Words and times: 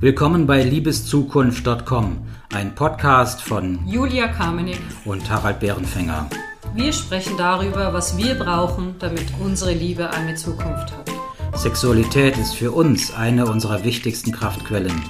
Willkommen 0.00 0.46
bei 0.46 0.62
liebeszukunft.com, 0.62 2.18
ein 2.54 2.72
Podcast 2.76 3.42
von 3.42 3.84
Julia 3.84 4.28
Kamenik 4.28 4.78
und 5.04 5.28
Harald 5.28 5.58
Bärenfänger. 5.58 6.30
Wir 6.72 6.92
sprechen 6.92 7.36
darüber, 7.36 7.92
was 7.92 8.16
wir 8.16 8.36
brauchen, 8.36 8.94
damit 9.00 9.24
unsere 9.40 9.72
Liebe 9.72 10.08
eine 10.10 10.36
Zukunft 10.36 10.92
hat. 10.92 11.10
Sexualität 11.56 12.38
ist 12.38 12.54
für 12.54 12.70
uns 12.70 13.12
eine 13.12 13.46
unserer 13.46 13.82
wichtigsten 13.82 14.30
Kraftquellen. 14.30 15.02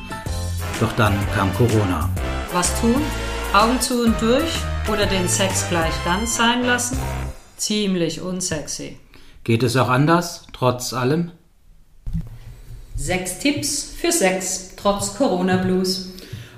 Doch 0.81 0.93
dann 0.93 1.15
kam 1.35 1.53
Corona. 1.53 2.09
Was 2.55 2.81
tun? 2.81 2.97
Augen 3.53 3.79
zu 3.83 4.05
und 4.07 4.19
durch 4.23 4.59
oder 4.91 5.05
den 5.05 5.29
Sex 5.29 5.69
gleich 5.69 5.93
ganz 6.07 6.39
sein 6.39 6.65
lassen? 6.65 6.97
Ziemlich 7.59 8.23
unsexy. 8.23 8.99
Geht 9.45 9.65
es 9.65 9.77
auch 9.77 9.91
anders, 9.91 10.47
trotz 10.55 10.95
allem? 10.95 11.33
Sechs 13.01 13.39
Tipps 13.39 13.95
für 13.97 14.11
Sex 14.11 14.73
trotz 14.77 15.17
Corona-Blues. 15.17 16.15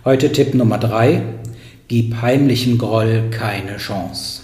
Heute 0.07 0.33
Tipp 0.33 0.55
Nummer 0.55 0.79
drei: 0.79 1.23
Gib 1.87 2.23
heimlichem 2.23 2.79
Groll 2.79 3.25
keine 3.31 3.77
Chance. 3.77 4.41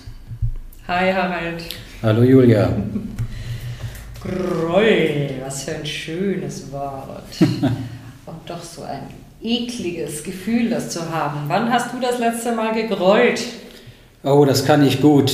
Hi 0.87 1.11
Harald. 1.11 1.63
Hallo 2.03 2.23
Julia. 2.23 2.71
Groll, 4.23 5.31
was 5.43 5.65
für 5.65 5.77
ein 5.77 5.87
schönes 5.87 6.71
Wort. 6.71 7.25
Und 7.41 8.41
doch 8.45 8.63
so 8.63 8.83
ein 8.83 9.05
ekliges 9.43 10.23
Gefühl, 10.23 10.69
das 10.69 10.91
zu 10.91 11.11
haben. 11.11 11.45
Wann 11.49 11.73
hast 11.73 11.95
du 11.95 11.99
das 11.99 12.19
letzte 12.19 12.53
Mal 12.53 12.75
gegrollt? 12.75 13.43
Oh, 14.23 14.45
das 14.45 14.67
kann 14.67 14.87
ich 14.87 15.01
gut. 15.01 15.33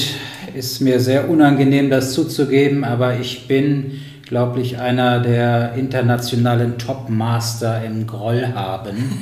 Ist 0.54 0.80
mir 0.80 1.00
sehr 1.00 1.28
unangenehm, 1.28 1.90
das 1.90 2.12
zuzugeben, 2.12 2.84
aber 2.84 3.18
ich 3.18 3.48
bin, 3.48 4.00
glaube 4.32 4.62
ich, 4.62 4.78
einer 4.78 5.20
der 5.20 5.74
internationalen 5.74 6.78
Top-Master 6.78 7.84
im 7.84 8.06
Groll 8.06 8.48
haben. 8.54 8.96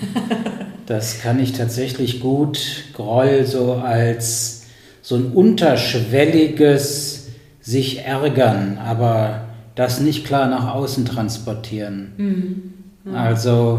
Das 0.86 1.20
kann 1.20 1.39
ich 1.39 1.52
tatsächlich 1.52 2.19
gut. 2.19 2.58
Groll 2.94 3.44
so 3.44 3.75
als 3.75 4.67
so 5.02 5.14
ein 5.14 5.27
unterschwelliges 5.27 7.28
sich 7.61 8.05
ärgern, 8.05 8.77
aber 8.84 9.42
das 9.77 10.00
nicht 10.00 10.27
klar 10.27 10.48
nach 10.48 10.75
außen 10.75 11.05
transportieren. 11.05 12.12
Mhm. 12.17 13.14
Also, 13.14 13.78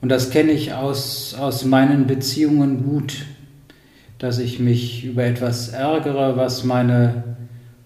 und 0.00 0.08
das 0.08 0.30
kenne 0.30 0.50
ich 0.50 0.74
aus, 0.74 1.36
aus 1.38 1.64
meinen 1.64 2.08
Beziehungen 2.08 2.82
gut 2.82 3.14
dass 4.18 4.38
ich 4.38 4.58
mich 4.58 5.04
über 5.04 5.24
etwas 5.24 5.68
ärgere, 5.68 6.36
was 6.36 6.64
meine 6.64 7.24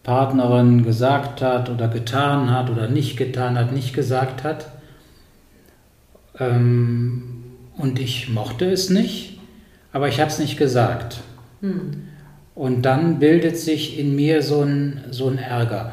Partnerin 0.08 0.84
gesagt 0.84 1.42
hat 1.42 1.68
oder 1.68 1.86
getan 1.86 2.50
hat 2.50 2.70
oder 2.70 2.88
nicht 2.88 3.18
getan 3.18 3.58
hat, 3.58 3.72
nicht 3.72 3.92
gesagt 3.92 4.42
hat. 4.42 4.68
Ähm, 6.40 7.44
und 7.76 8.00
ich 8.00 8.30
mochte 8.30 8.64
es 8.64 8.88
nicht, 8.88 9.38
aber 9.92 10.08
ich 10.08 10.18
habe 10.18 10.30
es 10.30 10.38
nicht 10.38 10.56
gesagt. 10.56 11.18
Hm. 11.60 12.04
Und 12.54 12.86
dann 12.86 13.18
bildet 13.18 13.58
sich 13.58 13.98
in 13.98 14.16
mir 14.16 14.40
so 14.40 14.62
ein, 14.62 15.04
so 15.10 15.28
ein 15.28 15.36
Ärger 15.36 15.92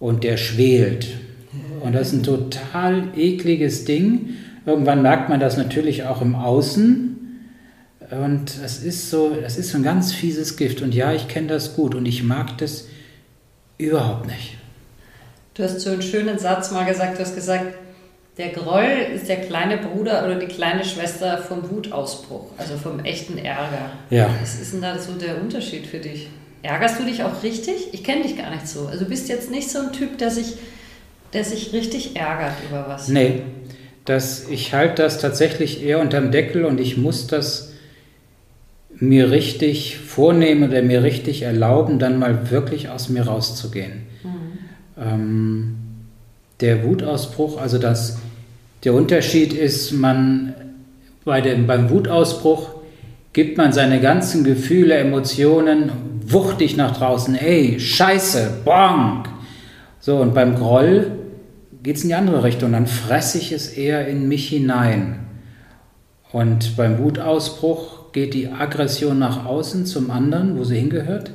und 0.00 0.24
der 0.24 0.36
schwelt. 0.36 1.06
Und 1.82 1.94
das 1.94 2.08
ist 2.08 2.14
ein 2.14 2.22
total 2.24 3.16
ekliges 3.16 3.84
Ding. 3.84 4.30
Irgendwann 4.66 5.02
merkt 5.02 5.28
man 5.28 5.38
das 5.38 5.56
natürlich 5.56 6.02
auch 6.02 6.20
im 6.20 6.34
Außen 6.34 7.16
und 8.10 8.58
es 8.64 8.82
ist 8.82 9.08
so, 9.08 9.36
das 9.40 9.56
ist 9.56 9.70
so 9.70 9.78
ein 9.78 9.84
ganz 9.84 10.12
fieses 10.12 10.56
Gift. 10.56 10.82
Und 10.82 10.96
ja, 10.96 11.12
ich 11.12 11.28
kenne 11.28 11.46
das 11.46 11.76
gut 11.76 11.94
und 11.94 12.06
ich 12.06 12.24
mag 12.24 12.58
das 12.58 12.88
überhaupt 13.80 14.26
nicht. 14.26 14.56
Du 15.54 15.64
hast 15.64 15.80
so 15.80 15.90
einen 15.90 16.02
schönen 16.02 16.38
Satz 16.38 16.70
mal 16.70 16.84
gesagt, 16.84 17.18
du 17.18 17.22
hast 17.22 17.34
gesagt, 17.34 17.74
der 18.38 18.48
Groll 18.50 19.06
ist 19.14 19.28
der 19.28 19.36
kleine 19.36 19.76
Bruder 19.78 20.24
oder 20.24 20.36
die 20.36 20.46
kleine 20.46 20.84
Schwester 20.84 21.38
vom 21.38 21.68
Wutausbruch, 21.70 22.46
also 22.56 22.76
vom 22.76 23.00
echten 23.00 23.36
Ärger. 23.36 23.90
Ja. 24.08 24.30
Was 24.40 24.60
ist 24.60 24.72
denn 24.72 24.80
da 24.80 24.98
so 24.98 25.12
der 25.12 25.40
Unterschied 25.40 25.86
für 25.86 25.98
dich? 25.98 26.28
Ärgerst 26.62 27.00
du 27.00 27.04
dich 27.04 27.22
auch 27.22 27.42
richtig? 27.42 27.92
Ich 27.92 28.04
kenne 28.04 28.22
dich 28.22 28.36
gar 28.36 28.50
nicht 28.50 28.68
so. 28.68 28.86
Also 28.86 29.04
du 29.04 29.10
bist 29.10 29.28
jetzt 29.28 29.50
nicht 29.50 29.70
so 29.70 29.80
ein 29.80 29.92
Typ, 29.92 30.18
der 30.18 30.30
sich, 30.30 30.54
der 31.32 31.44
sich 31.44 31.72
richtig 31.72 32.16
ärgert 32.16 32.54
über 32.68 32.86
was. 32.88 33.08
Nee, 33.08 33.42
das, 34.04 34.48
ich 34.48 34.72
halte 34.72 35.02
das 35.02 35.20
tatsächlich 35.20 35.82
eher 35.82 36.00
unterm 36.00 36.30
Deckel 36.30 36.64
und 36.64 36.80
ich 36.80 36.96
muss 36.96 37.26
das 37.26 37.69
mir 39.00 39.30
richtig 39.30 39.98
vornehmen 39.98 40.68
oder 40.68 40.82
mir 40.82 41.02
richtig 41.02 41.42
erlauben, 41.42 41.98
dann 41.98 42.18
mal 42.18 42.50
wirklich 42.50 42.90
aus 42.90 43.08
mir 43.08 43.22
rauszugehen. 43.22 44.02
Mhm. 44.22 45.02
Ähm, 45.02 45.76
der 46.60 46.84
Wutausbruch, 46.84 47.58
also 47.58 47.78
das, 47.78 48.18
der 48.84 48.92
Unterschied 48.92 49.54
ist, 49.54 49.92
man 49.92 50.54
bei 51.24 51.40
dem, 51.40 51.66
beim 51.66 51.90
Wutausbruch 51.90 52.70
gibt 53.32 53.56
man 53.56 53.72
seine 53.72 54.00
ganzen 54.00 54.44
Gefühle, 54.44 54.96
Emotionen 54.96 55.92
wuchtig 56.26 56.76
nach 56.76 56.96
draußen. 56.96 57.34
Ey, 57.34 57.80
scheiße, 57.80 58.62
bonk. 58.64 59.28
So, 60.00 60.16
und 60.16 60.34
beim 60.34 60.56
Groll 60.56 61.12
geht 61.82 61.96
es 61.96 62.02
in 62.02 62.08
die 62.08 62.14
andere 62.14 62.42
Richtung. 62.42 62.72
Dann 62.72 62.86
fresse 62.86 63.38
ich 63.38 63.52
es 63.52 63.68
eher 63.68 64.06
in 64.08 64.28
mich 64.28 64.48
hinein. 64.48 65.20
Und 66.32 66.76
beim 66.76 66.98
Wutausbruch 66.98 67.99
geht 68.12 68.34
die 68.34 68.48
Aggression 68.48 69.18
nach 69.18 69.44
außen 69.44 69.86
zum 69.86 70.10
anderen, 70.10 70.58
wo 70.58 70.64
sie 70.64 70.76
hingehört. 70.76 71.30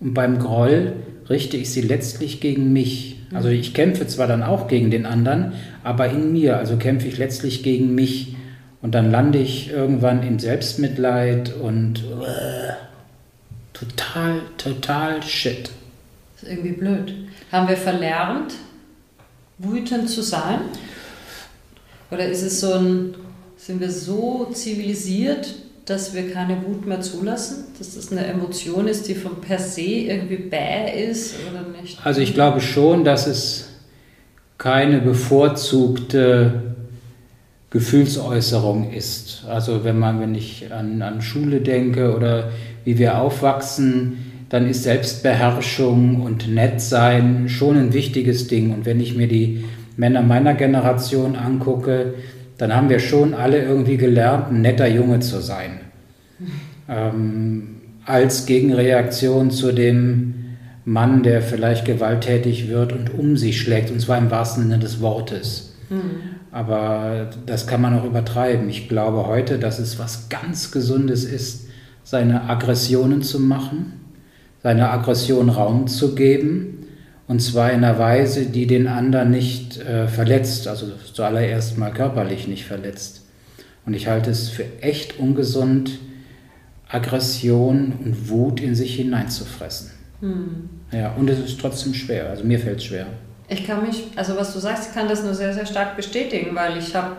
Und 0.00 0.14
beim 0.14 0.38
Groll 0.38 0.94
richte 1.28 1.56
ich 1.56 1.70
sie 1.70 1.82
letztlich 1.82 2.40
gegen 2.40 2.72
mich. 2.72 3.18
Also 3.32 3.48
ich 3.48 3.74
kämpfe 3.74 4.06
zwar 4.06 4.26
dann 4.26 4.42
auch 4.42 4.66
gegen 4.66 4.90
den 4.90 5.06
anderen, 5.06 5.52
aber 5.84 6.10
in 6.10 6.32
mir, 6.32 6.56
also 6.58 6.76
kämpfe 6.76 7.06
ich 7.06 7.18
letztlich 7.18 7.62
gegen 7.62 7.94
mich. 7.94 8.34
Und 8.82 8.94
dann 8.94 9.10
lande 9.10 9.38
ich 9.38 9.70
irgendwann 9.70 10.26
im 10.26 10.38
Selbstmitleid 10.38 11.54
und 11.54 12.02
uh, 12.04 12.72
total, 13.72 14.40
total 14.56 15.22
shit. 15.22 15.70
Das 16.34 16.42
ist 16.42 16.48
irgendwie 16.48 16.72
blöd. 16.72 17.14
Haben 17.52 17.68
wir 17.68 17.76
verlernt, 17.76 18.54
wütend 19.58 20.08
zu 20.08 20.22
sein? 20.22 20.60
Oder 22.10 22.26
ist 22.26 22.42
es 22.42 22.60
so 22.60 22.72
ein, 22.72 23.14
sind 23.56 23.80
wir 23.80 23.90
so 23.90 24.46
zivilisiert, 24.52 25.54
dass 25.90 26.14
wir 26.14 26.30
keine 26.30 26.56
Wut 26.64 26.86
mehr 26.86 27.00
zulassen? 27.00 27.64
Dass 27.78 27.96
das 27.96 28.12
eine 28.12 28.24
Emotion 28.24 28.86
ist, 28.86 29.08
die 29.08 29.14
von 29.14 29.40
per 29.40 29.58
se 29.58 29.80
irgendwie 29.80 30.36
bäh 30.36 31.10
ist 31.10 31.34
oder 31.50 31.64
nicht? 31.80 31.98
Also 32.04 32.20
ich 32.20 32.32
glaube 32.32 32.60
schon, 32.60 33.04
dass 33.04 33.26
es 33.26 33.68
keine 34.56 35.00
bevorzugte 35.00 36.74
Gefühlsäußerung 37.70 38.92
ist. 38.92 39.44
Also 39.48 39.84
wenn 39.84 39.98
man, 39.98 40.20
wenn 40.20 40.34
ich 40.34 40.72
an, 40.72 41.02
an 41.02 41.22
Schule 41.22 41.60
denke 41.60 42.14
oder 42.14 42.50
wie 42.84 42.98
wir 42.98 43.18
aufwachsen, 43.18 44.44
dann 44.48 44.68
ist 44.68 44.84
Selbstbeherrschung 44.84 46.22
und 46.22 46.52
Nettsein 46.52 47.48
schon 47.48 47.76
ein 47.76 47.92
wichtiges 47.92 48.46
Ding. 48.46 48.72
Und 48.72 48.86
wenn 48.86 49.00
ich 49.00 49.16
mir 49.16 49.28
die 49.28 49.64
Männer 49.96 50.22
meiner 50.22 50.54
Generation 50.54 51.36
angucke, 51.36 52.14
dann 52.60 52.76
haben 52.76 52.90
wir 52.90 52.98
schon 52.98 53.32
alle 53.32 53.62
irgendwie 53.62 53.96
gelernt, 53.96 54.50
ein 54.50 54.60
netter 54.60 54.86
Junge 54.86 55.20
zu 55.20 55.40
sein. 55.40 55.80
Ähm, 56.90 57.80
als 58.04 58.44
Gegenreaktion 58.44 59.50
zu 59.50 59.72
dem 59.72 60.34
Mann, 60.84 61.22
der 61.22 61.40
vielleicht 61.40 61.86
gewalttätig 61.86 62.68
wird 62.68 62.92
und 62.92 63.18
um 63.18 63.38
sich 63.38 63.58
schlägt, 63.58 63.90
und 63.90 63.98
zwar 63.98 64.18
im 64.18 64.30
wahrsten 64.30 64.64
Sinne 64.64 64.78
des 64.78 65.00
Wortes. 65.00 65.74
Mhm. 65.88 66.00
Aber 66.52 67.30
das 67.46 67.66
kann 67.66 67.80
man 67.80 67.98
auch 67.98 68.04
übertreiben. 68.04 68.68
Ich 68.68 68.90
glaube 68.90 69.26
heute, 69.26 69.58
dass 69.58 69.78
es 69.78 69.98
was 69.98 70.28
ganz 70.28 70.70
Gesundes 70.70 71.24
ist, 71.24 71.68
seine 72.04 72.50
Aggressionen 72.50 73.22
zu 73.22 73.40
machen, 73.40 73.92
seine 74.62 74.90
Aggression 74.90 75.48
Raum 75.48 75.86
zu 75.86 76.14
geben 76.14 76.79
und 77.30 77.38
zwar 77.38 77.70
in 77.70 77.84
einer 77.84 77.96
Weise, 77.96 78.46
die 78.46 78.66
den 78.66 78.88
anderen 78.88 79.30
nicht 79.30 79.78
äh, 79.78 80.08
verletzt, 80.08 80.66
also 80.66 80.86
zuallererst 81.12 81.78
mal 81.78 81.92
körperlich 81.92 82.48
nicht 82.48 82.64
verletzt. 82.64 83.24
Und 83.86 83.94
ich 83.94 84.08
halte 84.08 84.32
es 84.32 84.48
für 84.48 84.64
echt 84.80 85.20
ungesund, 85.20 86.00
Aggression 86.88 87.92
und 88.04 88.28
Wut 88.28 88.60
in 88.60 88.74
sich 88.74 88.96
hineinzufressen. 88.96 89.92
Hm. 90.18 90.70
Ja, 90.90 91.12
und 91.12 91.30
es 91.30 91.38
ist 91.38 91.60
trotzdem 91.60 91.94
schwer, 91.94 92.30
also 92.30 92.42
mir 92.42 92.58
fällt 92.58 92.78
es 92.78 92.86
schwer. 92.86 93.06
Ich 93.48 93.64
kann 93.64 93.86
mich, 93.86 94.08
also 94.16 94.36
was 94.36 94.52
du 94.52 94.58
sagst, 94.58 94.88
ich 94.88 94.94
kann 94.94 95.06
das 95.06 95.22
nur 95.22 95.34
sehr, 95.34 95.54
sehr 95.54 95.66
stark 95.66 95.96
bestätigen, 95.96 96.56
weil 96.56 96.78
ich 96.78 96.96
habe, 96.96 97.14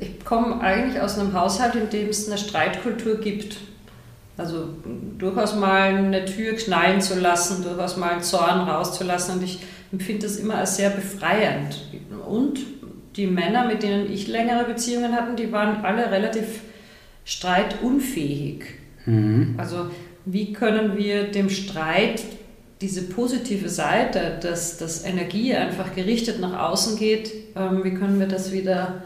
ich 0.00 0.24
komme 0.24 0.58
eigentlich 0.62 1.02
aus 1.02 1.18
einem 1.18 1.34
Haushalt, 1.34 1.74
in 1.74 1.90
dem 1.90 2.08
es 2.08 2.26
eine 2.28 2.38
Streitkultur 2.38 3.20
gibt. 3.20 3.58
Also 4.36 4.68
durchaus 5.18 5.54
mal 5.54 5.94
eine 5.94 6.24
Tür 6.24 6.54
knallen 6.54 7.00
zu 7.00 7.18
lassen, 7.18 7.62
durchaus 7.62 7.96
mal 7.96 8.10
einen 8.10 8.22
Zorn 8.22 8.68
rauszulassen. 8.68 9.38
Und 9.38 9.44
ich 9.44 9.60
empfinde 9.92 10.26
das 10.26 10.36
immer 10.36 10.56
als 10.56 10.76
sehr 10.76 10.90
befreiend. 10.90 11.88
Und 12.28 12.58
die 13.16 13.26
Männer, 13.26 13.66
mit 13.66 13.82
denen 13.82 14.12
ich 14.12 14.26
längere 14.26 14.64
Beziehungen 14.64 15.12
hatte, 15.12 15.36
die 15.36 15.52
waren 15.52 15.84
alle 15.84 16.10
relativ 16.10 16.62
streitunfähig. 17.24 18.64
Mhm. 19.06 19.54
Also 19.56 19.86
wie 20.24 20.52
können 20.52 20.96
wir 20.96 21.30
dem 21.30 21.50
Streit 21.50 22.22
diese 22.80 23.02
positive 23.02 23.68
Seite, 23.68 24.38
dass, 24.42 24.78
dass 24.78 25.04
Energie 25.04 25.54
einfach 25.54 25.94
gerichtet 25.94 26.40
nach 26.40 26.70
außen 26.70 26.98
geht, 26.98 27.32
ähm, 27.56 27.84
wie 27.84 27.94
können 27.94 28.18
wir 28.18 28.26
das 28.26 28.52
wieder 28.52 29.04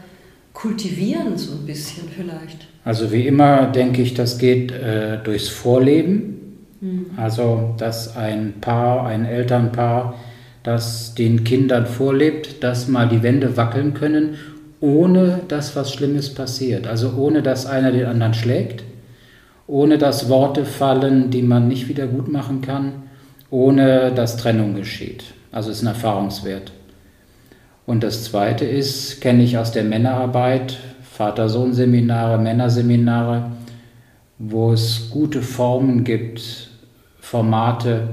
kultivieren, 0.52 1.36
so 1.36 1.52
ein 1.52 1.66
bisschen 1.66 2.08
vielleicht? 2.08 2.66
Also 2.88 3.12
wie 3.12 3.26
immer 3.26 3.66
denke 3.66 4.00
ich, 4.00 4.14
das 4.14 4.38
geht 4.38 4.72
äh, 4.72 5.18
durchs 5.22 5.50
Vorleben. 5.50 6.56
Mhm. 6.80 7.06
Also 7.18 7.74
dass 7.76 8.16
ein 8.16 8.54
Paar, 8.62 9.06
ein 9.06 9.26
Elternpaar, 9.26 10.14
das 10.62 11.14
den 11.14 11.44
Kindern 11.44 11.84
vorlebt, 11.84 12.64
dass 12.64 12.88
mal 12.88 13.06
die 13.06 13.22
Wände 13.22 13.58
wackeln 13.58 13.92
können, 13.92 14.36
ohne 14.80 15.40
dass 15.48 15.76
was 15.76 15.92
Schlimmes 15.92 16.32
passiert. 16.32 16.86
Also 16.86 17.12
ohne 17.18 17.42
dass 17.42 17.66
einer 17.66 17.92
den 17.92 18.06
anderen 18.06 18.32
schlägt, 18.32 18.84
ohne 19.66 19.98
dass 19.98 20.30
Worte 20.30 20.64
fallen, 20.64 21.30
die 21.30 21.42
man 21.42 21.68
nicht 21.68 21.88
wieder 21.88 22.06
gut 22.06 22.32
machen 22.32 22.62
kann, 22.62 23.02
ohne 23.50 24.12
dass 24.14 24.38
Trennung 24.38 24.74
geschieht. 24.74 25.24
Also 25.52 25.70
ist 25.70 25.82
ein 25.82 25.88
Erfahrungswert. 25.88 26.72
Und 27.84 28.02
das 28.02 28.24
Zweite 28.24 28.64
ist, 28.64 29.20
kenne 29.20 29.42
ich 29.42 29.58
aus 29.58 29.72
der 29.72 29.84
Männerarbeit, 29.84 30.78
Vater-Sohn-Seminare, 31.18 32.38
Männerseminare, 32.38 33.50
wo 34.38 34.72
es 34.72 35.10
gute 35.10 35.42
Formen 35.42 36.04
gibt, 36.04 36.70
Formate, 37.18 38.10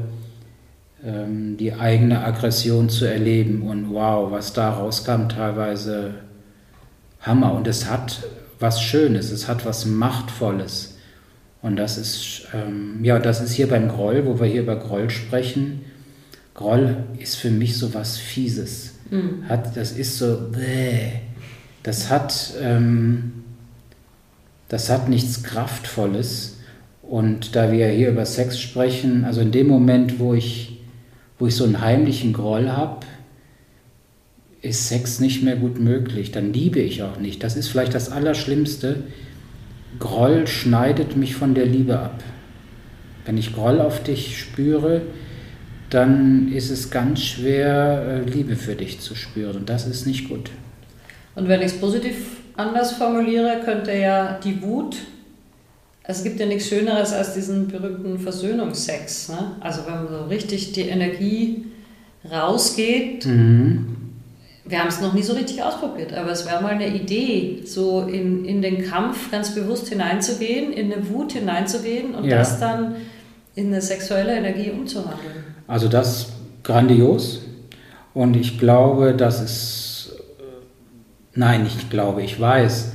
ähm, 1.06 1.56
die 1.56 1.74
eigene 1.74 2.24
Aggression 2.24 2.90
zu 2.90 3.06
erleben. 3.06 3.62
Und 3.62 3.94
wow, 3.94 4.31
was 4.31 4.54
da 4.54 4.72
rauskam, 4.72 5.30
teilweise 5.30 6.16
Hammer. 7.22 7.54
Und 7.54 7.68
es 7.68 7.88
hat 7.92 8.24
was 8.60 8.81
Schönes, 8.81 9.31
es 9.31 9.48
hat 9.48 9.68
was 9.68 9.86
Machtvolles. 9.86 10.98
Und 11.62 11.75
das 11.75 12.00
ist, 12.00 12.48
ähm, 12.56 13.04
ja, 13.04 13.19
das 13.19 13.40
ist 13.40 13.52
hier 13.52 13.69
beim 13.69 13.88
Groll, 13.88 14.25
wo 14.25 14.40
wir 14.40 14.48
hier 14.48 14.63
über 14.63 14.78
Groll 14.78 15.12
sprechen. 15.12 15.81
Groll 16.56 17.04
ist 17.19 17.36
für 17.36 17.52
mich 17.52 17.78
so 17.78 17.94
was 17.94 18.18
Fieses. 18.18 18.96
Mhm. 19.12 19.48
Hat, 19.48 19.78
das 19.78 19.92
ist 19.92 20.18
so, 20.18 20.50
bäh. 20.52 21.19
Das 21.86 22.10
hat, 22.10 22.56
ähm, 22.60 23.44
das 24.70 24.90
hat 24.90 25.08
nichts 25.08 25.44
Kraftvolles. 25.44 26.58
Und 27.04 27.56
da 27.56 27.72
wir 27.72 27.88
hier 27.90 28.10
über 28.10 28.26
Sex 28.26 28.60
sprechen, 28.60 29.24
also 29.24 29.42
in 29.42 29.52
dem 29.52 29.68
Moment, 29.68 30.18
wo 30.18 30.34
ich, 30.34 30.80
wo 31.38 31.46
ich 31.46 31.56
so 31.56 31.64
einen 31.64 31.82
heimlichen 31.82 32.34
Groll 32.34 32.72
habe, 32.72 33.06
ist 34.64 34.88
Sex 34.88 35.20
nicht 35.20 35.44
mehr 35.44 35.58
gut 35.58 35.80
möglich. 35.80 36.32
Dann 36.32 36.54
liebe 36.54 36.80
ich 36.80 37.04
auch 37.04 37.20
nicht. 37.20 37.44
Das 37.44 37.56
ist 37.56 37.68
vielleicht 37.68 37.94
das 37.94 38.12
Allerschlimmste. 38.12 39.04
Groll 40.00 40.48
schneidet 40.48 41.16
mich 41.16 41.36
von 41.36 41.54
der 41.54 41.68
Liebe 41.68 42.00
ab. 42.00 42.24
Wenn 43.26 43.38
ich 43.38 43.54
Groll 43.54 43.80
auf 43.80 44.02
dich 44.02 44.40
spüre, 44.40 45.04
dann 45.92 46.52
ist 46.52 46.72
es 46.72 46.90
ganz 46.90 47.22
schwer, 47.22 48.24
äh, 48.26 48.28
Liebe 48.28 48.56
für 48.56 48.74
dich 48.74 49.02
zu 49.02 49.14
spüren. 49.14 49.58
Und 49.58 49.70
das 49.70 49.86
ist 49.86 50.08
nicht 50.08 50.30
gut. 50.30 50.50
Und 51.36 51.48
wenn 51.48 51.62
ich 51.62 51.68
es 51.68 51.80
positiv 51.80 52.38
anders 52.56 52.94
formuliere, 52.94 53.62
könnte 53.64 53.94
ja 53.94 54.40
die 54.44 54.62
Wut, 54.62 54.98
es 56.04 56.24
gibt 56.24 56.40
ja 56.40 56.46
nichts 56.46 56.68
Schöneres 56.68 57.14
als 57.14 57.34
diesen 57.34 57.68
berühmten 57.68 58.20
Versöhnungsex. 58.20 59.30
Ne? 59.30 59.52
Also 59.60 59.82
wenn 59.88 60.08
so 60.08 60.26
richtig 60.26 60.72
die 60.72 60.88
Energie 60.90 61.66
rausgeht. 62.32 63.26
Mhm. 63.26 63.96
Wir 64.68 64.80
haben 64.80 64.88
es 64.88 65.00
noch 65.00 65.14
nie 65.14 65.22
so 65.22 65.34
richtig 65.34 65.62
ausprobiert, 65.62 66.12
aber 66.14 66.32
es 66.32 66.46
wäre 66.48 66.62
mal 66.62 66.74
eine 66.74 66.88
Idee, 66.88 67.62
so 67.66 68.02
in, 68.02 68.46
in 68.46 68.64
den 68.64 68.84
Kampf 68.84 69.30
ganz 69.30 69.54
bewusst 69.54 69.90
hineinzugehen, 69.90 70.74
in 70.74 70.92
eine 70.92 71.08
Wut 71.10 71.34
hineinzugehen 71.34 72.16
und 72.16 72.26
ja. 72.26 72.38
das 72.38 72.60
dann 72.60 72.96
in 73.54 73.68
eine 73.68 73.81
sexuelle 73.81 74.36
Energie 74.36 74.72
umzuwandeln. 74.72 75.44
Also 75.68 75.88
das 75.88 76.30
grandios. 76.64 77.42
Und 78.16 78.36
ich 78.36 78.58
glaube, 78.58 79.14
dass 79.14 79.42
es, 79.42 79.85
äh, 79.85 79.85
nein, 81.36 81.66
ich 81.66 81.90
glaube, 81.90 82.24
ich 82.24 82.40
weiß, 82.40 82.94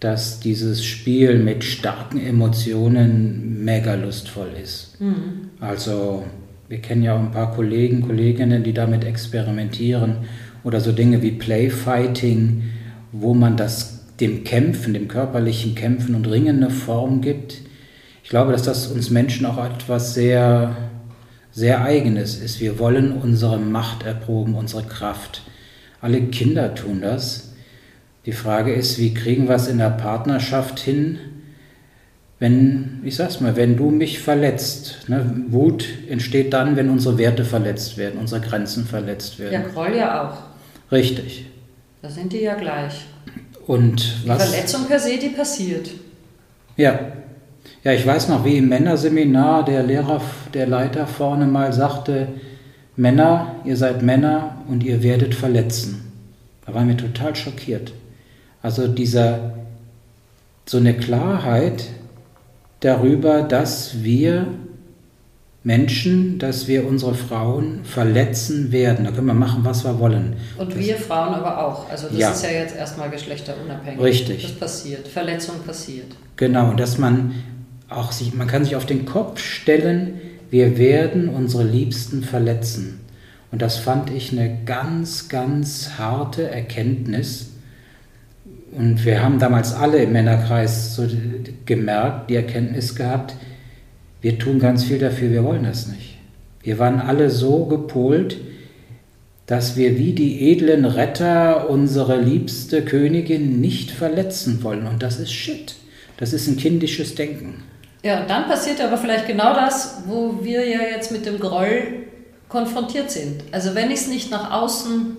dass 0.00 0.40
dieses 0.40 0.84
Spiel 0.84 1.38
mit 1.38 1.64
starken 1.64 2.20
Emotionen 2.20 3.64
mega 3.64 3.94
lustvoll 3.94 4.50
ist. 4.62 5.00
Mhm. 5.00 5.50
Also 5.60 6.24
wir 6.68 6.78
kennen 6.78 7.02
ja 7.02 7.16
auch 7.16 7.20
ein 7.20 7.32
paar 7.32 7.52
Kollegen, 7.54 8.02
Kolleginnen, 8.02 8.62
die 8.62 8.72
damit 8.72 9.04
experimentieren 9.04 10.18
oder 10.62 10.80
so 10.80 10.92
Dinge 10.92 11.22
wie 11.22 11.32
Playfighting, 11.32 12.62
wo 13.10 13.34
man 13.34 13.56
das 13.56 14.06
dem 14.20 14.44
Kämpfen, 14.44 14.94
dem 14.94 15.08
körperlichen 15.08 15.74
Kämpfen 15.74 16.14
und 16.14 16.28
Ringen 16.28 16.56
eine 16.56 16.70
Form 16.70 17.20
gibt. 17.20 17.62
Ich 18.22 18.30
glaube, 18.30 18.52
dass 18.52 18.62
das 18.62 18.88
uns 18.88 19.10
Menschen 19.10 19.46
auch 19.46 19.64
etwas 19.64 20.14
sehr 20.14 20.76
sehr 21.58 21.82
eigenes 21.82 22.36
ist. 22.36 22.60
Wir 22.60 22.78
wollen 22.78 23.12
unsere 23.12 23.58
Macht 23.58 24.04
erproben, 24.04 24.54
unsere 24.54 24.84
Kraft. 24.84 25.42
Alle 26.00 26.20
Kinder 26.22 26.74
tun 26.74 27.00
das. 27.00 27.47
Die 28.28 28.34
Frage 28.34 28.74
ist, 28.74 28.98
wie 28.98 29.14
kriegen 29.14 29.48
wir 29.48 29.54
es 29.54 29.68
in 29.68 29.78
der 29.78 29.88
Partnerschaft 29.88 30.80
hin, 30.80 31.18
wenn, 32.38 33.00
ich 33.02 33.16
sag's 33.16 33.40
mal, 33.40 33.56
wenn 33.56 33.78
du 33.78 33.88
mich 33.88 34.18
verletzt. 34.18 35.08
Ne? 35.08 35.44
Wut 35.48 35.88
entsteht 36.10 36.52
dann, 36.52 36.76
wenn 36.76 36.90
unsere 36.90 37.16
Werte 37.16 37.46
verletzt 37.46 37.96
werden, 37.96 38.20
unsere 38.20 38.42
Grenzen 38.42 38.84
verletzt 38.84 39.38
werden. 39.38 39.54
Ja, 39.54 39.62
Groll 39.62 39.96
ja 39.96 40.28
auch. 40.28 40.92
Richtig. 40.92 41.46
Da 42.02 42.10
sind 42.10 42.34
die 42.34 42.42
ja 42.42 42.54
gleich. 42.56 43.06
Und 43.66 44.24
die 44.24 44.28
was? 44.28 44.50
Verletzung 44.50 44.84
per 44.86 45.00
se, 45.00 45.16
die 45.16 45.30
passiert. 45.30 45.88
Ja, 46.76 46.98
ja, 47.82 47.92
ich 47.92 48.06
weiß 48.06 48.28
noch, 48.28 48.44
wie 48.44 48.58
im 48.58 48.68
Männerseminar 48.68 49.64
der 49.64 49.84
Lehrer, 49.84 50.20
der 50.52 50.66
Leiter 50.66 51.06
vorne 51.06 51.46
mal 51.46 51.72
sagte, 51.72 52.28
Männer, 52.94 53.54
ihr 53.64 53.78
seid 53.78 54.02
Männer 54.02 54.58
und 54.68 54.84
ihr 54.84 55.02
werdet 55.02 55.34
verletzen. 55.34 56.12
Da 56.66 56.74
waren 56.74 56.88
wir 56.88 56.96
total 56.98 57.34
schockiert. 57.34 57.94
Also 58.62 58.88
dieser, 58.88 59.54
so 60.66 60.78
eine 60.78 60.94
Klarheit 60.94 61.84
darüber, 62.80 63.42
dass 63.42 64.02
wir 64.02 64.46
Menschen, 65.64 66.38
dass 66.38 66.68
wir 66.68 66.86
unsere 66.86 67.14
Frauen 67.14 67.84
verletzen 67.84 68.72
werden. 68.72 69.04
Da 69.04 69.10
können 69.10 69.26
wir 69.26 69.34
machen, 69.34 69.64
was 69.64 69.84
wir 69.84 69.98
wollen. 69.98 70.36
Und 70.56 70.72
das 70.72 70.78
wir 70.78 70.96
Frauen 70.96 71.34
aber 71.34 71.66
auch. 71.66 71.90
Also 71.90 72.08
das 72.08 72.18
ja. 72.18 72.30
ist 72.30 72.44
ja 72.44 72.50
jetzt 72.50 72.76
erstmal 72.76 73.10
geschlechterunabhängig. 73.10 74.00
Richtig. 74.00 74.42
Das 74.42 74.52
passiert. 74.52 75.06
Verletzung 75.08 75.56
passiert. 75.66 76.06
Genau, 76.36 76.72
dass 76.74 76.98
man 76.98 77.34
auch 77.88 78.12
sich, 78.12 78.34
man 78.34 78.46
kann 78.46 78.64
sich 78.64 78.76
auf 78.76 78.86
den 78.86 79.04
Kopf 79.04 79.40
stellen, 79.40 80.20
wir 80.50 80.78
werden 80.78 81.28
unsere 81.28 81.64
Liebsten 81.64 82.22
verletzen. 82.22 83.00
Und 83.50 83.60
das 83.60 83.78
fand 83.78 84.10
ich 84.10 84.32
eine 84.32 84.58
ganz, 84.64 85.28
ganz 85.28 85.90
harte 85.98 86.50
Erkenntnis. 86.50 87.50
Und 88.72 89.04
wir 89.04 89.22
haben 89.22 89.38
damals 89.38 89.72
alle 89.72 90.02
im 90.02 90.12
Männerkreis 90.12 90.94
so 90.94 91.06
gemerkt, 91.64 92.30
die 92.30 92.36
Erkenntnis 92.36 92.94
gehabt, 92.94 93.34
wir 94.20 94.38
tun 94.38 94.58
ganz 94.58 94.84
viel 94.84 94.98
dafür, 94.98 95.30
wir 95.30 95.44
wollen 95.44 95.64
das 95.64 95.86
nicht. 95.86 96.18
Wir 96.62 96.78
waren 96.78 97.00
alle 97.00 97.30
so 97.30 97.66
gepolt, 97.66 98.38
dass 99.46 99.76
wir 99.76 99.96
wie 99.96 100.12
die 100.12 100.50
edlen 100.50 100.84
Retter 100.84 101.70
unsere 101.70 102.20
liebste 102.20 102.84
Königin 102.84 103.60
nicht 103.60 103.90
verletzen 103.90 104.62
wollen. 104.62 104.86
Und 104.86 105.02
das 105.02 105.18
ist 105.18 105.32
Shit. 105.32 105.76
Das 106.18 106.32
ist 106.32 106.48
ein 106.48 106.56
kindisches 106.56 107.14
Denken. 107.14 107.62
Ja, 108.02 108.20
und 108.20 108.30
dann 108.30 108.46
passiert 108.46 108.80
aber 108.80 108.98
vielleicht 108.98 109.26
genau 109.26 109.54
das, 109.54 110.02
wo 110.06 110.40
wir 110.42 110.68
ja 110.68 110.80
jetzt 110.94 111.12
mit 111.12 111.24
dem 111.24 111.38
Groll 111.38 112.04
konfrontiert 112.48 113.10
sind. 113.10 113.44
Also 113.52 113.74
wenn 113.74 113.90
ich 113.90 114.00
es 114.00 114.08
nicht 114.08 114.30
nach 114.30 114.50
außen 114.50 115.16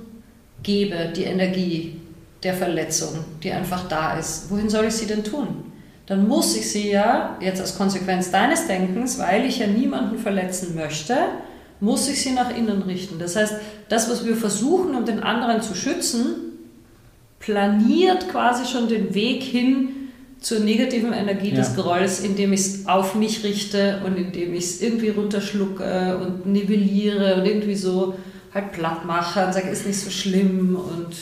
gebe, 0.62 1.12
die 1.16 1.24
Energie 1.24 1.99
der 2.44 2.54
Verletzung, 2.54 3.26
die 3.44 3.52
einfach 3.52 3.88
da 3.88 4.18
ist, 4.18 4.50
wohin 4.50 4.70
soll 4.70 4.86
ich 4.86 4.94
sie 4.94 5.08
denn 5.08 5.24
tun? 5.24 5.72
Dann 6.06 6.28
muss 6.28 6.56
ich 6.56 6.72
sie 6.72 6.90
ja, 6.90 7.38
jetzt 7.40 7.62
als 7.62 7.78
Konsequenz 7.78 8.32
deines 8.32 8.68
Denkens, 8.68 9.20
weil 9.20 9.46
ich 9.46 9.60
ja 9.60 9.68
niemanden 9.68 10.18
verletzen 10.18 10.74
möchte, 10.74 11.16
muss 11.80 12.10
ich 12.10 12.22
sie 12.22 12.32
nach 12.32 12.56
innen 12.56 12.82
richten. 12.82 13.20
Das 13.20 13.36
heißt, 13.36 13.56
das, 13.90 14.10
was 14.10 14.26
wir 14.26 14.36
versuchen, 14.36 14.96
um 14.96 15.06
den 15.06 15.22
anderen 15.22 15.62
zu 15.62 15.76
schützen, 15.76 16.36
planiert 17.40 18.30
quasi 18.30 18.66
schon 18.66 18.90
den 18.90 19.14
Weg 19.14 19.44
hin 19.44 19.90
zur 20.40 20.60
negativen 20.60 21.14
Energie 21.14 21.50
ja. 21.50 21.56
des 21.56 21.76
Grolls, 21.76 22.22
indem 22.22 22.54
ich 22.54 22.62
es 22.62 22.88
auf 22.88 23.16
mich 23.16 23.44
richte 23.44 24.02
und 24.06 24.18
indem 24.18 24.54
ich 24.54 24.64
es 24.64 24.82
irgendwie 24.82 25.10
runterschlucke 25.10 26.18
und 26.18 26.46
nivelliere 26.46 27.36
und 27.36 27.46
irgendwie 27.46 27.76
so 27.76 28.16
halt 28.54 28.72
platt 28.72 29.06
mache 29.06 29.46
und 29.46 29.54
sage, 29.54 29.70
ist 29.70 29.86
nicht 29.86 30.00
so 30.00 30.10
schlimm 30.10 30.76
und 30.76 31.16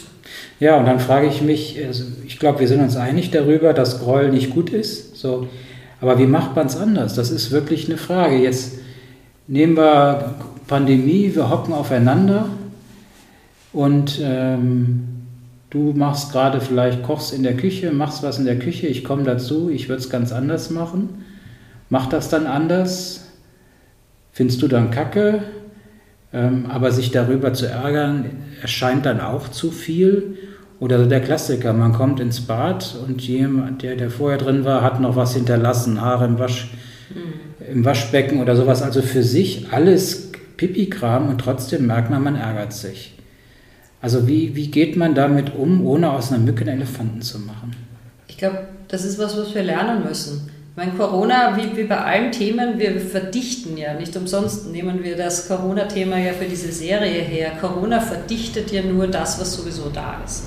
ja, 0.59 0.77
und 0.77 0.85
dann 0.85 0.99
frage 0.99 1.27
ich 1.27 1.41
mich, 1.41 1.79
also 1.85 2.03
ich 2.25 2.39
glaube, 2.39 2.59
wir 2.59 2.67
sind 2.67 2.81
uns 2.81 2.97
einig 2.97 3.31
darüber, 3.31 3.73
dass 3.73 3.99
Groll 3.99 4.29
nicht 4.29 4.49
gut 4.49 4.71
ist. 4.71 5.15
So, 5.15 5.47
aber 6.01 6.19
wie 6.19 6.25
macht 6.25 6.55
man 6.55 6.67
es 6.67 6.75
anders? 6.75 7.13
Das 7.13 7.31
ist 7.31 7.51
wirklich 7.51 7.87
eine 7.87 7.97
Frage. 7.97 8.37
Jetzt 8.37 8.73
nehmen 9.47 9.77
wir 9.77 10.35
Pandemie, 10.67 11.31
wir 11.33 11.49
hocken 11.49 11.73
aufeinander 11.73 12.49
und 13.71 14.19
ähm, 14.21 15.17
Du 15.69 15.91
machst 15.91 16.31
gerade 16.31 16.61
vielleicht, 16.61 17.03
kochst 17.03 17.33
in 17.33 17.43
der 17.43 17.57
Küche, 17.57 17.91
machst 17.91 18.23
was 18.23 18.39
in 18.39 18.45
der 18.45 18.57
Küche, 18.57 18.87
ich 18.87 19.03
komme 19.03 19.23
dazu, 19.23 19.69
ich 19.69 19.89
würde 19.89 20.01
es 20.01 20.09
ganz 20.09 20.31
anders 20.31 20.69
machen. 20.69 21.25
Mach 21.89 22.07
das 22.07 22.29
dann 22.29 22.47
anders? 22.47 23.25
Findest 24.31 24.61
du 24.61 24.69
dann 24.69 24.91
Kacke? 24.91 25.43
Ähm, 26.33 26.65
aber 26.69 26.91
sich 26.91 27.11
darüber 27.11 27.53
zu 27.53 27.67
ärgern, 27.67 28.25
erscheint 28.61 29.05
dann 29.05 29.21
auch 29.21 29.49
zu 29.49 29.71
viel. 29.71 30.37
Oder 30.79 31.05
der 31.05 31.21
Klassiker, 31.21 31.73
man 31.73 31.93
kommt 31.93 32.19
ins 32.19 32.41
Bad 32.41 32.95
und 33.07 33.21
jemand, 33.21 33.81
der, 33.81 33.95
der 33.95 34.11
vorher 34.11 34.37
drin 34.37 34.63
war, 34.63 34.83
hat 34.83 34.99
noch 34.99 35.15
was 35.15 35.33
hinterlassen, 35.33 36.01
Haare 36.01 36.25
im, 36.25 36.37
Wasch, 36.37 36.69
mhm. 37.09 37.73
im 37.73 37.85
Waschbecken 37.85 38.41
oder 38.41 38.55
sowas. 38.55 38.83
Also 38.83 39.01
für 39.01 39.23
sich 39.23 39.67
alles 39.71 40.31
Pipi-Kram 40.57 41.29
und 41.29 41.39
trotzdem 41.39 41.87
merkt 41.87 42.09
man, 42.11 42.23
man 42.23 42.35
ärgert 42.35 42.73
sich. 42.73 43.13
Also 44.01 44.27
wie, 44.27 44.55
wie 44.55 44.69
geht 44.69 44.95
man 44.95 45.15
damit 45.15 45.55
um, 45.55 45.85
ohne 45.85 46.11
aus 46.11 46.31
einer 46.31 46.43
Mücke 46.43 46.61
einen 46.61 46.81
Elefanten 46.81 47.21
zu 47.21 47.39
machen? 47.39 47.75
Ich 48.27 48.37
glaube, 48.37 48.67
das 48.87 49.03
ist 49.03 49.17
was, 49.17 49.35
was 49.37 49.55
wir 49.55 49.63
lernen 49.63 50.03
müssen. 50.03 50.51
Meine, 50.77 50.91
Corona, 50.91 51.57
wie, 51.57 51.75
wie 51.75 51.85
bei 51.85 51.97
allen 51.97 52.31
Themen, 52.31 52.77
wir 52.77 53.01
verdichten 53.01 53.77
ja. 53.77 53.95
Nicht 53.95 54.15
umsonst 54.15 54.67
nehmen 54.67 55.03
wir 55.03 55.17
das 55.17 55.47
Corona-Thema 55.47 56.19
ja 56.19 56.33
für 56.33 56.45
diese 56.45 56.71
Serie 56.71 57.19
her. 57.23 57.53
Corona 57.59 57.99
verdichtet 57.99 58.71
ja 58.71 58.83
nur 58.83 59.07
das, 59.07 59.41
was 59.41 59.55
sowieso 59.55 59.89
da 59.89 60.21
ist. 60.23 60.45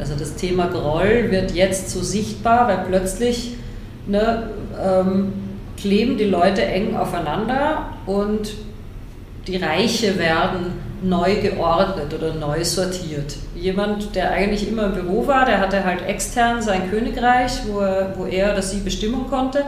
Also 0.00 0.16
das 0.18 0.34
Thema 0.34 0.66
Groll 0.66 1.30
wird 1.30 1.52
jetzt 1.52 1.90
so 1.90 2.02
sichtbar, 2.02 2.66
weil 2.66 2.86
plötzlich 2.88 3.54
ne, 4.08 4.50
ähm, 4.84 5.32
kleben 5.76 6.18
die 6.18 6.24
Leute 6.24 6.64
eng 6.64 6.96
aufeinander 6.96 7.92
und 8.06 8.54
die 9.46 9.58
Reiche 9.58 10.18
werden 10.18 10.72
neu 11.02 11.40
geordnet 11.40 12.14
oder 12.14 12.34
neu 12.34 12.64
sortiert. 12.64 13.36
Jemand, 13.54 14.14
der 14.14 14.30
eigentlich 14.30 14.68
immer 14.68 14.86
im 14.86 14.94
Büro 14.94 15.26
war, 15.26 15.44
der 15.44 15.60
hatte 15.60 15.84
halt 15.84 16.06
extern 16.06 16.62
sein 16.62 16.90
Königreich, 16.90 17.52
wo 17.66 17.80
er, 17.80 18.14
wo 18.16 18.24
er 18.26 18.52
oder 18.52 18.62
sie 18.62 18.80
bestimmen 18.80 19.26
konnte. 19.28 19.64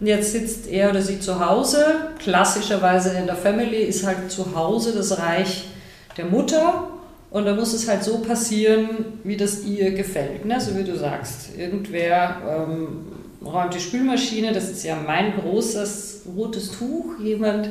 Und 0.00 0.06
jetzt 0.06 0.32
sitzt 0.32 0.68
er 0.68 0.90
oder 0.90 1.00
sie 1.00 1.20
zu 1.20 1.44
Hause. 1.44 1.84
Klassischerweise 2.18 3.16
in 3.16 3.26
der 3.26 3.36
Family 3.36 3.82
ist 3.82 4.06
halt 4.06 4.30
zu 4.30 4.54
Hause 4.54 4.92
das 4.94 5.18
Reich 5.18 5.68
der 6.16 6.26
Mutter. 6.26 6.88
Und 7.30 7.44
da 7.44 7.54
muss 7.54 7.72
es 7.72 7.88
halt 7.88 8.04
so 8.04 8.18
passieren, 8.18 8.88
wie 9.24 9.36
das 9.36 9.64
ihr 9.64 9.92
gefällt. 9.92 10.44
Ne? 10.44 10.60
So 10.60 10.76
wie 10.76 10.84
du 10.84 10.96
sagst. 10.96 11.56
Irgendwer 11.56 12.36
ähm, 12.48 13.06
räumt 13.44 13.74
die 13.74 13.80
Spülmaschine, 13.80 14.52
das 14.52 14.70
ist 14.70 14.84
ja 14.84 14.96
mein 14.96 15.34
großes 15.36 16.22
rotes 16.36 16.72
Tuch. 16.72 17.18
Jemand 17.22 17.70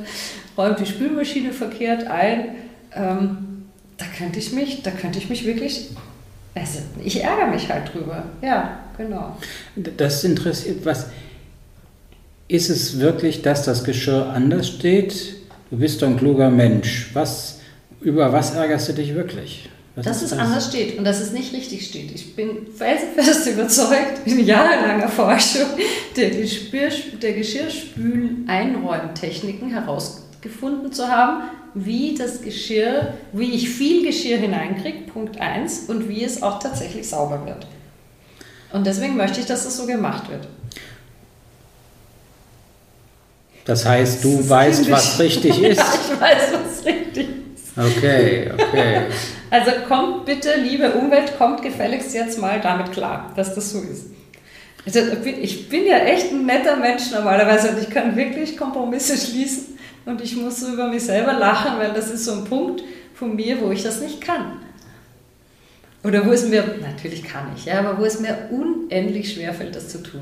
räumt 0.58 0.80
die 0.80 0.86
Spülmaschine 0.86 1.52
verkehrt 1.52 2.08
ein 2.08 2.56
ähm, 2.96 3.66
da 3.98 4.06
könnte 4.18 4.40
ich 4.40 4.52
mich, 4.52 4.84
da 4.84 4.92
könnte 4.92 5.20
ich 5.20 5.30
mich 5.30 5.46
wirklich, 5.46 5.90
also 6.54 6.80
ich 7.04 7.24
ärgere 7.24 7.48
mich 7.48 7.70
halt 7.70 7.94
drüber. 7.94 8.24
Ja, 8.42 8.80
genau. 8.98 9.38
Das 9.75 10.24
interessiert, 10.24 10.86
was 10.86 11.08
ist 12.48 12.70
es 12.70 13.00
wirklich, 13.00 13.42
dass 13.42 13.64
das 13.64 13.84
Geschirr 13.84 14.30
anders 14.30 14.68
steht? 14.68 15.36
Du 15.72 15.78
bist 15.78 16.02
doch 16.02 16.08
ein 16.08 16.18
kluger 16.18 16.50
Mensch. 16.50 17.10
Was, 17.14 17.60
über 18.02 18.32
was 18.32 18.54
ärgerst 18.54 18.90
du 18.90 18.94
dich 18.94 19.16
wirklich? 19.16 19.70
Was 19.96 20.06
dass 20.06 20.18
ist 20.18 20.24
es 20.24 20.30
das? 20.32 20.40
anders 20.40 20.68
steht 20.68 20.98
und 20.98 21.06
dass 21.06 21.22
es 21.22 21.32
nicht 21.32 21.54
richtig 21.54 21.88
steht. 21.88 22.12
Ich 22.14 22.36
bin 22.36 22.68
felsenfest 22.75 23.48
überzeugt, 23.54 24.20
in 24.25 24.46
jahrelanger 24.46 25.08
Forschung 25.08 25.68
der, 26.16 26.30
Geschirr, 26.32 26.90
der 27.22 27.34
Geschirrspül-Einräumtechniken 27.34 29.74
herausgefunden 30.46 30.92
zu 30.92 31.08
haben, 31.08 31.44
wie 31.74 32.16
das 32.16 32.42
Geschirr, 32.42 33.14
wie 33.34 33.54
ich 33.54 33.70
viel 33.70 34.06
Geschirr 34.06 34.38
hineinkriege, 34.38 35.12
Punkt 35.12 35.40
1, 35.40 35.86
und 35.88 36.08
wie 36.08 36.24
es 36.24 36.42
auch 36.42 36.60
tatsächlich 36.60 37.10
sauber 37.10 37.46
wird. 37.46 37.68
Und 38.72 38.86
deswegen 38.86 39.16
möchte 39.18 39.40
ich, 39.40 39.46
dass 39.46 39.66
es 39.66 39.75
so 39.78 39.86
gemacht 39.86 40.30
wird. 40.30 40.48
Das 43.66 43.86
heißt, 43.86 44.24
du 44.24 44.38
das 44.38 44.50
weißt, 44.50 44.92
was 44.92 45.20
richtig 45.20 45.62
ist. 45.64 45.78
ja, 45.78 45.94
ich 45.94 46.22
weiß, 46.22 46.54
was 46.54 46.86
richtig 46.86 47.28
ist. 47.56 47.78
Okay, 47.78 48.52
okay. 48.54 49.02
Also 49.50 49.72
kommt 49.88 50.25
bitte, 50.25 50.56
liebe 50.62 50.92
Umwelt, 50.92 51.38
kommt 51.38 51.62
gefälligst 51.62 52.14
jetzt 52.14 52.40
mal 52.40 52.62
damit 52.62 52.92
klar, 52.92 53.32
dass 53.36 53.56
das 53.56 53.72
so 53.72 53.82
ist. 53.82 54.08
Also, 54.86 55.00
ich 55.42 55.68
bin 55.68 55.88
ja 55.88 55.98
echt 55.98 56.32
ein 56.32 56.46
netter 56.46 56.75
Mensch 56.75 57.10
normalerweise 57.12 57.70
und 57.70 57.80
ich 57.80 57.90
kann 57.90 58.16
wirklich 58.16 58.56
Kompromisse 58.56 59.18
schließen 59.18 59.75
und 60.06 60.22
ich 60.22 60.36
muss 60.36 60.60
so 60.60 60.74
über 60.74 60.88
mich 60.88 61.04
selber 61.04 61.34
lachen, 61.34 61.80
weil 61.80 61.94
das 61.94 62.12
ist 62.12 62.26
so 62.26 62.34
ein 62.34 62.44
Punkt 62.46 62.84
von 63.14 63.36
mir, 63.36 63.60
wo 63.62 63.72
ich 63.72 63.84
das 63.84 64.02
nicht 64.02 64.22
kann. 64.22 64.60
Oder 66.04 66.26
wo 66.26 66.32
es 66.32 66.48
mir, 66.48 66.64
natürlich 66.82 67.24
kann 67.24 67.48
ich, 67.56 67.66
ja, 67.66 67.80
aber 67.80 67.98
wo 67.98 68.06
es 68.06 68.20
mir 68.20 68.50
unendlich 68.52 69.34
schwer 69.34 69.54
fällt, 69.54 69.76
das 69.76 69.90
zu 69.90 70.04
tun. 70.04 70.22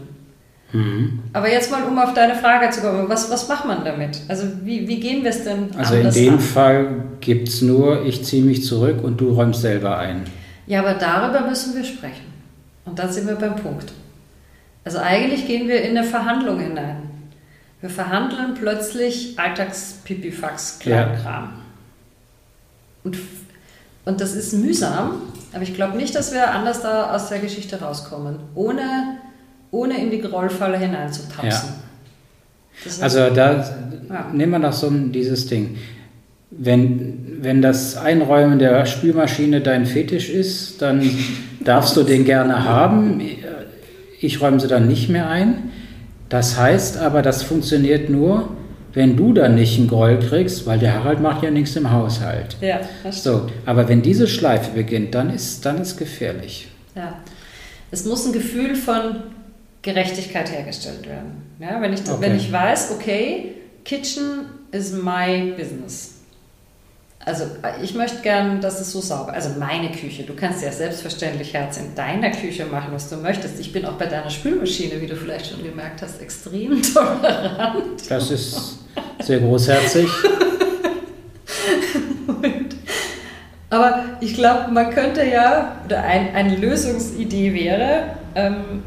Mhm. 0.71 1.19
Aber 1.33 1.51
jetzt 1.51 1.71
mal, 1.71 1.83
um 1.83 1.99
auf 1.99 2.13
deine 2.13 2.35
Frage 2.35 2.69
zu 2.71 2.81
kommen, 2.81 3.07
was, 3.07 3.29
was 3.29 3.47
macht 3.47 3.65
man 3.65 3.83
damit? 3.83 4.21
Also 4.27 4.45
wie, 4.63 4.87
wie 4.87 4.99
gehen 4.99 5.23
wir 5.23 5.29
es 5.29 5.43
denn 5.43 5.69
Also 5.77 5.95
in 5.95 6.09
dem 6.09 6.33
an? 6.33 6.39
Fall 6.39 7.03
gibt 7.19 7.49
es 7.49 7.61
nur, 7.61 8.05
ich 8.05 8.23
ziehe 8.23 8.43
mich 8.43 8.63
zurück 8.63 9.03
und 9.03 9.21
du 9.21 9.29
räumst 9.29 9.61
selber 9.61 9.97
ein. 9.97 10.23
Ja, 10.65 10.79
aber 10.79 10.93
darüber 10.93 11.47
müssen 11.47 11.75
wir 11.75 11.83
sprechen. 11.83 12.33
Und 12.85 12.97
da 12.97 13.07
sind 13.07 13.27
wir 13.27 13.35
beim 13.35 13.55
Punkt. 13.55 13.93
Also 14.83 14.97
eigentlich 14.97 15.45
gehen 15.45 15.67
wir 15.67 15.81
in 15.81 15.97
eine 15.97 16.05
Verhandlung 16.05 16.59
hinein. 16.59 16.97
Wir 17.83 17.89
verhandeln 17.89 18.53
plötzlich 18.53 19.37
Alltagspipifax-Kleinkram. 19.37 21.43
Ja. 21.43 21.51
Und, 23.03 23.17
und 24.05 24.21
das 24.21 24.35
ist 24.35 24.53
mühsam, 24.53 25.23
aber 25.51 25.63
ich 25.63 25.73
glaube 25.73 25.97
nicht, 25.97 26.15
dass 26.15 26.31
wir 26.31 26.49
anders 26.49 26.81
da 26.81 27.13
aus 27.13 27.27
der 27.27 27.39
Geschichte 27.39 27.81
rauskommen, 27.81 28.37
ohne, 28.55 29.17
ohne 29.71 30.01
in 30.01 30.11
die 30.11 30.21
Grollfalle 30.21 30.77
hineinzutapsen. 30.77 31.73
Ja. 32.85 32.91
Also 33.01 33.29
da 33.31 33.65
ja. 34.09 34.29
nehmen 34.31 34.53
wir 34.53 34.59
doch 34.59 34.71
so 34.71 34.89
dieses 34.89 35.47
Ding. 35.47 35.75
Wenn, 36.51 37.39
wenn 37.41 37.61
das 37.61 37.97
Einräumen 37.97 38.59
der 38.59 38.85
Spülmaschine 38.85 39.59
dein 39.59 39.85
Fetisch 39.85 40.29
ist, 40.29 40.81
dann 40.81 41.05
darfst 41.59 41.97
du 41.97 42.03
den 42.03 42.23
gerne 42.23 42.63
haben. 42.63 43.19
Ich 44.21 44.39
räume 44.39 44.61
sie 44.61 44.69
dann 44.69 44.87
nicht 44.87 45.09
mehr 45.09 45.27
ein. 45.27 45.69
Das 46.33 46.57
heißt 46.57 46.97
aber, 46.97 47.21
das 47.21 47.43
funktioniert 47.43 48.09
nur, 48.09 48.49
wenn 48.93 49.15
du 49.15 49.33
dann 49.33 49.53
nicht 49.53 49.77
einen 49.77 49.87
Groll 49.87 50.17
kriegst, 50.17 50.65
weil 50.65 50.79
der 50.79 50.95
Harald 50.95 51.21
macht 51.21 51.43
ja 51.43 51.51
nichts 51.51 51.75
im 51.75 51.91
Haushalt. 51.91 52.57
Ja, 52.59 52.79
das 53.03 53.19
stimmt. 53.19 53.35
So, 53.35 53.49
aber 53.67 53.87
wenn 53.87 54.01
diese 54.01 54.27
Schleife 54.27 54.71
beginnt, 54.71 55.13
dann 55.13 55.29
ist 55.31 55.63
dann 55.63 55.79
ist 55.79 55.95
gefährlich. 55.95 56.69
Ja. 56.95 57.19
Es 57.91 58.05
muss 58.05 58.25
ein 58.25 58.33
Gefühl 58.33 58.75
von 58.75 59.17
Gerechtigkeit 59.83 60.51
hergestellt 60.51 61.07
werden. 61.07 61.43
Ja, 61.59 61.79
wenn, 61.79 61.93
ich, 61.93 62.01
okay. 62.01 62.17
wenn 62.19 62.35
ich 62.35 62.51
weiß, 62.51 62.95
okay, 62.99 63.53
Kitchen 63.85 64.47
is 64.71 64.91
my 64.91 65.53
business. 65.55 66.12
Also 67.25 67.45
ich 67.81 67.93
möchte 67.95 68.21
gern, 68.21 68.59
dass 68.59 68.81
es 68.81 68.91
so 68.91 68.99
sauber 68.99 69.33
Also 69.33 69.51
meine 69.57 69.91
Küche. 69.91 70.23
Du 70.23 70.33
kannst 70.33 70.61
ja 70.63 70.71
selbstverständlich 70.71 71.53
Herz 71.53 71.77
in 71.77 71.95
deiner 71.95 72.31
Küche 72.31 72.65
machen, 72.65 72.89
was 72.91 73.09
du 73.09 73.15
möchtest. 73.17 73.59
Ich 73.59 73.71
bin 73.71 73.85
auch 73.85 73.93
bei 73.93 74.07
deiner 74.07 74.29
Spülmaschine, 74.29 74.99
wie 74.99 75.07
du 75.07 75.15
vielleicht 75.15 75.47
schon 75.47 75.63
gemerkt 75.63 76.01
hast, 76.01 76.21
extrem 76.21 76.81
tolerant. 76.93 78.09
Das 78.09 78.29
ist 78.29 78.79
sehr 79.21 79.39
großherzig. 79.39 80.07
Aber 83.69 84.03
ich 84.19 84.35
glaube, 84.35 84.71
man 84.71 84.91
könnte 84.91 85.25
ja, 85.25 85.81
oder 85.85 86.03
ein, 86.03 86.35
eine 86.35 86.57
Lösungsidee 86.57 87.53
wäre, 87.53 88.17
ähm, 88.35 88.83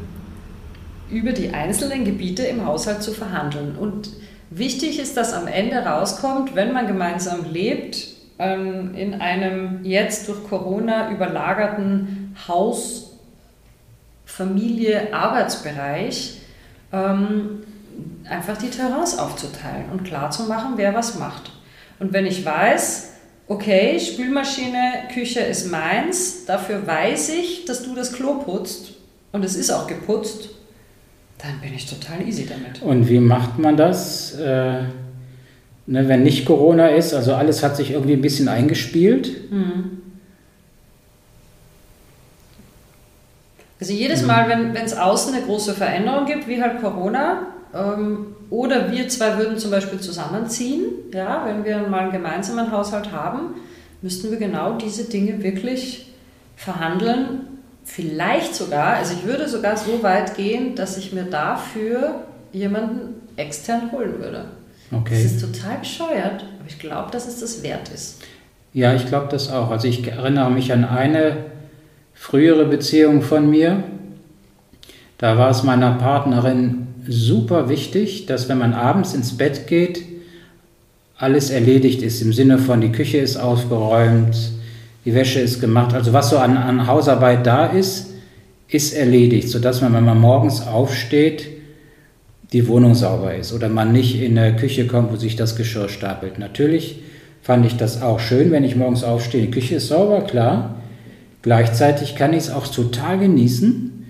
über 1.09 1.31
die 1.31 1.53
einzelnen 1.53 2.05
Gebiete 2.05 2.43
im 2.43 2.65
Haushalt 2.65 3.01
zu 3.01 3.11
verhandeln. 3.13 3.75
Und 3.77 4.11
wichtig 4.49 4.99
ist, 4.99 5.17
dass 5.17 5.33
am 5.33 5.47
Ende 5.47 5.77
rauskommt, 5.77 6.55
wenn 6.55 6.71
man 6.71 6.87
gemeinsam 6.87 7.51
lebt, 7.51 8.16
ähm, 8.39 8.95
in 8.95 9.21
einem 9.21 9.83
jetzt 9.83 10.27
durch 10.27 10.43
Corona 10.43 11.11
überlagerten 11.11 12.35
Haus, 12.47 13.17
Familie, 14.25 15.13
Arbeitsbereich 15.13 16.41
ähm, 16.91 17.63
einfach 18.29 18.57
die 18.57 18.69
Terrains 18.69 19.17
aufzuteilen 19.17 19.89
und 19.91 20.03
klarzumachen, 20.03 20.73
wer 20.75 20.93
was 20.93 21.17
macht. 21.17 21.51
Und 21.99 22.13
wenn 22.13 22.25
ich 22.25 22.45
weiß, 22.45 23.13
okay, 23.47 23.99
Spülmaschine, 23.99 25.07
Küche 25.13 25.39
ist 25.39 25.71
meins, 25.71 26.45
dafür 26.45 26.85
weiß 26.85 27.29
ich, 27.29 27.65
dass 27.65 27.83
du 27.83 27.95
das 27.95 28.13
Klo 28.13 28.35
putzt 28.35 28.93
und 29.31 29.43
es 29.43 29.55
ist 29.55 29.71
auch 29.71 29.87
geputzt, 29.87 30.49
dann 31.39 31.59
bin 31.61 31.73
ich 31.73 31.85
total 31.89 32.27
easy 32.27 32.45
damit. 32.45 32.81
Und 32.81 33.07
wie 33.09 33.19
macht 33.19 33.57
man 33.57 33.77
das? 33.77 34.35
Äh 34.35 34.83
Ne, 35.89 36.09
wenn 36.09 36.23
nicht 36.23 36.45
Corona 36.45 36.89
ist, 36.89 37.13
also 37.13 37.33
alles 37.33 37.63
hat 37.63 37.77
sich 37.77 37.91
irgendwie 37.91 38.13
ein 38.13 38.21
bisschen 38.21 38.49
eingespielt. 38.49 39.51
Mhm. 39.51 40.01
Also 43.79 43.93
jedes 43.93 44.25
Mal, 44.25 44.49
wenn 44.49 44.75
es 44.75 44.97
außen 44.97 45.33
eine 45.33 45.45
große 45.45 45.73
Veränderung 45.73 46.25
gibt, 46.25 46.47
wie 46.47 46.61
halt 46.61 46.81
Corona, 46.81 47.47
ähm, 47.73 48.35
oder 48.49 48.91
wir 48.91 49.07
zwei 49.07 49.37
würden 49.37 49.57
zum 49.57 49.71
Beispiel 49.71 49.99
zusammenziehen, 49.99 50.85
ja, 51.13 51.45
wenn 51.45 51.63
wir 51.63 51.87
mal 51.87 52.03
einen 52.03 52.11
gemeinsamen 52.11 52.71
Haushalt 52.71 53.11
haben, 53.11 53.55
müssten 54.01 54.29
wir 54.29 54.37
genau 54.37 54.77
diese 54.77 55.05
Dinge 55.05 55.41
wirklich 55.41 56.13
verhandeln. 56.55 57.41
Vielleicht 57.85 58.55
sogar, 58.55 58.95
also 58.95 59.13
ich 59.13 59.25
würde 59.25 59.47
sogar 59.47 59.77
so 59.77 60.03
weit 60.03 60.35
gehen, 60.35 60.75
dass 60.75 60.97
ich 60.97 61.13
mir 61.13 61.23
dafür 61.23 62.23
jemanden 62.51 63.21
extern 63.37 63.91
holen 63.91 64.19
würde. 64.19 64.45
Okay. 64.91 65.23
Das 65.23 65.33
ist 65.33 65.41
total 65.41 65.79
bescheuert, 65.79 66.45
aber 66.59 66.67
ich 66.67 66.79
glaube, 66.79 67.11
dass 67.11 67.27
es 67.27 67.39
das 67.39 67.63
wert 67.63 67.89
ist. 67.89 68.21
Ja, 68.73 68.93
ich 68.93 69.07
glaube 69.07 69.27
das 69.29 69.51
auch. 69.51 69.71
Also 69.71 69.87
ich 69.87 70.07
erinnere 70.07 70.51
mich 70.51 70.71
an 70.71 70.85
eine 70.85 71.37
frühere 72.13 72.65
Beziehung 72.65 73.21
von 73.21 73.49
mir. 73.49 73.83
Da 75.17 75.37
war 75.37 75.49
es 75.49 75.63
meiner 75.63 75.93
Partnerin 75.93 76.87
super 77.07 77.69
wichtig, 77.69 78.25
dass 78.27 78.49
wenn 78.49 78.59
man 78.59 78.73
abends 78.73 79.13
ins 79.13 79.37
Bett 79.37 79.67
geht, 79.67 80.03
alles 81.17 81.49
erledigt 81.49 82.01
ist. 82.01 82.21
Im 82.21 82.33
Sinne 82.33 82.59
von, 82.59 82.81
die 82.81 82.91
Küche 82.91 83.17
ist 83.17 83.37
aufgeräumt, 83.37 84.37
die 85.05 85.13
Wäsche 85.13 85.39
ist 85.39 85.59
gemacht. 85.59 85.93
Also 85.93 86.13
was 86.13 86.29
so 86.29 86.37
an, 86.37 86.57
an 86.57 86.85
Hausarbeit 86.85 87.45
da 87.45 87.67
ist, 87.67 88.11
ist 88.67 88.93
erledigt, 88.93 89.49
sodass 89.49 89.81
man, 89.81 89.93
wenn 89.93 90.05
man 90.05 90.19
morgens 90.19 90.65
aufsteht, 90.67 91.47
die 92.53 92.67
Wohnung 92.67 92.95
sauber 92.95 93.35
ist 93.35 93.53
oder 93.53 93.69
man 93.69 93.91
nicht 93.91 94.21
in 94.21 94.35
der 94.35 94.55
Küche 94.55 94.87
kommt, 94.87 95.11
wo 95.11 95.15
sich 95.17 95.35
das 95.35 95.55
Geschirr 95.55 95.89
stapelt. 95.89 96.39
Natürlich 96.39 97.01
fand 97.41 97.65
ich 97.65 97.77
das 97.77 98.01
auch 98.01 98.19
schön, 98.19 98.51
wenn 98.51 98.63
ich 98.63 98.75
morgens 98.75 99.03
aufstehe. 99.03 99.45
Die 99.45 99.51
Küche 99.51 99.75
ist 99.75 99.87
sauber, 99.87 100.21
klar. 100.21 100.75
Gleichzeitig 101.41 102.15
kann 102.15 102.33
ich 102.33 102.39
es 102.39 102.49
auch 102.49 102.67
total 102.67 103.19
genießen, 103.19 104.05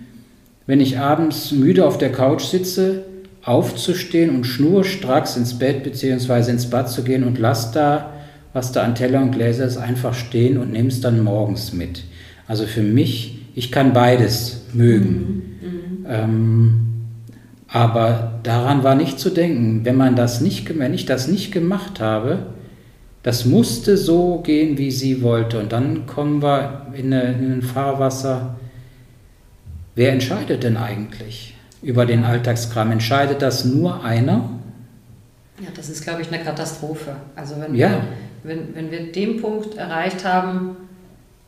wenn 0.66 0.80
ich 0.80 0.98
abends 0.98 1.52
müde 1.52 1.86
auf 1.86 1.98
der 1.98 2.12
Couch 2.12 2.42
sitze, 2.42 3.04
aufzustehen 3.42 4.30
und 4.30 4.44
schnurstracks 4.44 5.36
ins 5.36 5.58
Bett 5.58 5.82
bzw. 5.84 6.50
ins 6.50 6.68
Bad 6.68 6.90
zu 6.90 7.02
gehen 7.02 7.24
und 7.24 7.38
lass 7.38 7.72
da, 7.72 8.12
was 8.52 8.72
da 8.72 8.82
an 8.82 8.94
Teller 8.94 9.22
und 9.22 9.32
Gläser 9.32 9.64
ist, 9.64 9.76
einfach 9.76 10.14
stehen 10.14 10.58
und 10.58 10.72
nimm 10.72 10.88
es 10.88 11.00
dann 11.00 11.22
morgens 11.22 11.72
mit. 11.72 12.04
Also 12.46 12.66
für 12.66 12.82
mich, 12.82 13.38
ich 13.54 13.70
kann 13.72 13.92
beides 13.92 14.62
mögen. 14.72 15.58
Mhm. 15.60 15.68
Mhm. 15.68 16.06
Ähm, 16.08 16.87
aber 17.68 18.40
daran 18.42 18.82
war 18.82 18.94
nicht 18.94 19.20
zu 19.20 19.30
denken, 19.30 19.84
wenn 19.84 19.96
man 19.96 20.16
das 20.16 20.40
nicht, 20.40 20.78
wenn 20.78 20.94
ich 20.94 21.04
das 21.04 21.28
nicht 21.28 21.52
gemacht 21.52 22.00
habe, 22.00 22.46
das 23.22 23.44
musste 23.44 23.98
so 23.98 24.38
gehen, 24.38 24.78
wie 24.78 24.90
sie 24.90 25.22
wollte. 25.22 25.58
Und 25.58 25.72
dann 25.72 26.06
kommen 26.06 26.42
wir 26.42 26.86
in, 26.94 27.12
eine, 27.12 27.32
in 27.32 27.52
ein 27.52 27.62
Fahrwasser. 27.62 28.56
Wer 29.94 30.12
entscheidet 30.12 30.62
denn 30.62 30.78
eigentlich 30.78 31.54
über 31.82 32.06
den 32.06 32.24
Alltagskram? 32.24 32.90
Entscheidet 32.90 33.42
das 33.42 33.66
nur 33.66 34.02
einer? 34.02 34.48
Ja, 35.60 35.68
das 35.74 35.90
ist, 35.90 36.04
glaube 36.04 36.22
ich, 36.22 36.32
eine 36.32 36.42
Katastrophe. 36.42 37.16
Also 37.36 37.56
wenn, 37.60 37.74
ja. 37.74 37.90
wir, 37.90 38.02
wenn, 38.44 38.74
wenn 38.74 38.90
wir 38.90 39.12
den 39.12 39.42
Punkt 39.42 39.76
erreicht 39.76 40.24
haben, 40.24 40.76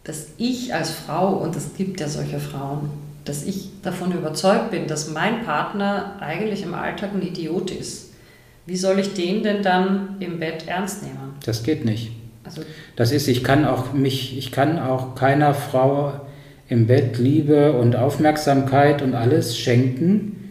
dass 0.05 0.29
ich 0.37 0.75
als 0.75 0.91
Frau, 0.91 1.35
und 1.37 1.57
es 1.57 1.75
gibt 1.77 2.01
ja 2.01 2.09
solche 2.09 2.41
Frauen, 2.41 2.91
dass 3.31 3.45
ich 3.45 3.69
davon 3.83 4.11
überzeugt 4.11 4.73
bin, 4.73 4.89
dass 4.89 5.13
mein 5.13 5.45
Partner 5.45 6.17
eigentlich 6.19 6.65
im 6.65 6.75
Alltag 6.75 7.11
ein 7.15 7.23
Idiot 7.23 7.71
ist. 7.71 8.13
Wie 8.67 8.75
soll 8.75 8.99
ich 8.99 9.15
den 9.15 9.45
denn 9.45 9.63
dann 9.63 10.17
im 10.19 10.41
Bett 10.41 10.65
ernst 10.67 11.05
nehmen? 11.05 11.37
Das 11.47 11.63
geht 11.63 11.85
nicht. 11.85 12.11
Also 12.43 12.63
das 12.97 13.13
ist, 13.13 13.29
ich 13.29 13.45
kann 13.45 13.65
auch 13.65 13.93
mich, 13.93 14.37
ich 14.37 14.51
kann 14.51 14.81
auch 14.81 15.15
keiner 15.15 15.55
Frau 15.55 16.13
im 16.69 16.89
Bett 16.89 17.19
Liebe 17.19 17.73
und 17.75 17.95
Aufmerksamkeit 17.95 19.01
und 19.01 19.15
alles 19.15 19.57
schenken, 19.57 20.51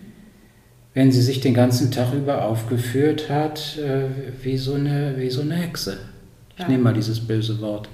wenn 0.94 1.12
sie 1.12 1.22
sich 1.22 1.42
den 1.42 1.54
ganzen 1.54 1.92
Tag 1.92 2.14
über 2.14 2.46
aufgeführt 2.46 3.30
hat, 3.30 3.78
äh, 3.78 4.04
wie, 4.42 4.56
so 4.56 4.76
eine, 4.76 5.16
wie 5.18 5.30
so 5.30 5.42
eine 5.42 5.56
Hexe. 5.56 5.98
Ich 6.56 6.62
ja. 6.62 6.70
nehme 6.70 6.84
mal 6.84 6.94
dieses 6.94 7.20
böse 7.20 7.60
Wort. 7.60 7.90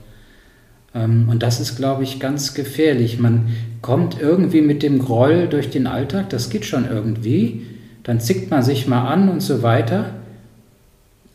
Ähm, 0.95 1.27
und 1.29 1.43
das 1.43 1.59
ist, 1.59 1.75
glaube 1.75 2.03
ich, 2.03 2.19
ganz 2.19 2.53
gefährlich. 2.53 3.19
Man 3.19 3.49
kommt 3.81 4.19
irgendwie 4.19 4.61
mit 4.61 4.81
dem 4.81 4.99
Groll 4.99 5.47
durch 5.47 5.69
den 5.69 5.85
Alltag, 5.85 6.29
das 6.29 6.49
geht 6.49 6.65
schon 6.65 6.89
irgendwie. 6.89 7.67
Dann 8.03 8.19
zickt 8.19 8.49
man 8.49 8.63
sich 8.63 8.87
mal 8.87 9.07
an 9.07 9.29
und 9.29 9.41
so 9.41 9.61
weiter. 9.61 10.11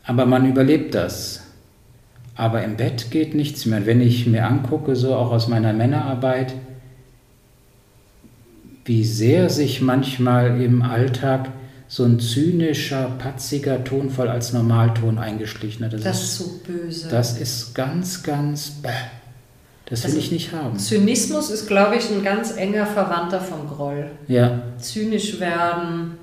Aber 0.03 0.25
man 0.25 0.49
überlebt 0.49 0.95
das. 0.95 1.43
Aber 2.35 2.63
im 2.63 2.75
Bett 2.75 3.11
geht 3.11 3.35
nichts 3.35 3.65
mehr. 3.65 3.85
wenn 3.85 4.01
ich 4.01 4.25
mir 4.25 4.47
angucke, 4.47 4.95
so 4.95 5.15
auch 5.15 5.31
aus 5.31 5.47
meiner 5.47 5.73
Männerarbeit, 5.73 6.55
wie 8.85 9.03
sehr 9.03 9.49
sich 9.49 9.81
manchmal 9.81 10.59
im 10.61 10.81
Alltag 10.81 11.49
so 11.87 12.03
ein 12.03 12.19
zynischer, 12.19 13.11
patziger 13.19 13.83
Tonfall 13.83 14.29
als 14.29 14.53
Normalton 14.53 15.19
eingeschlichen 15.19 15.85
hat. 15.85 15.93
Das, 15.93 16.01
das 16.01 16.23
ist 16.23 16.37
so 16.37 16.59
böse. 16.65 17.09
Das 17.09 17.37
ist 17.37 17.75
ganz, 17.75 18.23
ganz 18.23 18.69
bäh. 18.69 19.20
Das 19.91 20.05
will 20.05 20.11
also, 20.11 20.19
ich 20.19 20.31
nicht 20.31 20.53
haben. 20.53 20.79
Zynismus 20.79 21.49
ist, 21.49 21.67
glaube 21.67 21.97
ich, 21.97 22.09
ein 22.09 22.23
ganz 22.23 22.55
enger 22.55 22.85
Verwandter 22.85 23.41
vom 23.41 23.67
Groll. 23.67 24.05
Ja. 24.29 24.61
Zynisch 24.79 25.41
werden. 25.41 26.13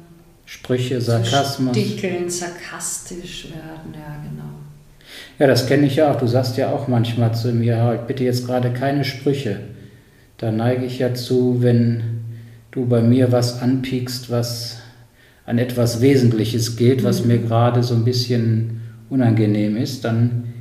Sprüche, 0.47 1.03
Sarkasmus. 1.03 1.77
Stickeln, 1.77 2.31
sarkastisch 2.31 3.49
werden, 3.51 3.93
ja, 3.93 4.17
genau. 4.23 4.49
Ja, 5.39 5.47
das 5.47 5.67
kenne 5.67 5.87
ich 5.87 5.97
ja 5.97 6.11
auch. 6.11 6.19
Du 6.19 6.27
sagst 6.27 6.57
ja 6.57 6.71
auch 6.71 6.89
manchmal 6.89 7.35
zu 7.35 7.53
mir, 7.53 7.83
halt 7.83 8.07
bitte 8.07 8.25
jetzt 8.25 8.47
gerade 8.47 8.73
keine 8.73 9.05
Sprüche. 9.05 9.61
Da 10.39 10.51
neige 10.51 10.87
ich 10.87 10.99
ja 10.99 11.13
zu, 11.13 11.61
wenn 11.61 12.23
du 12.71 12.87
bei 12.87 13.03
mir 13.03 13.33
was 13.33 13.61
anpiekst, 13.61 14.31
was 14.31 14.79
an 15.45 15.59
etwas 15.59 16.01
Wesentliches 16.01 16.77
geht, 16.77 17.05
was 17.05 17.21
mhm. 17.21 17.29
mir 17.29 17.39
gerade 17.39 17.83
so 17.83 17.95
ein 17.95 18.07
bisschen 18.07 18.81
unangenehm 19.11 19.77
ist, 19.77 20.07
dann 20.07 20.55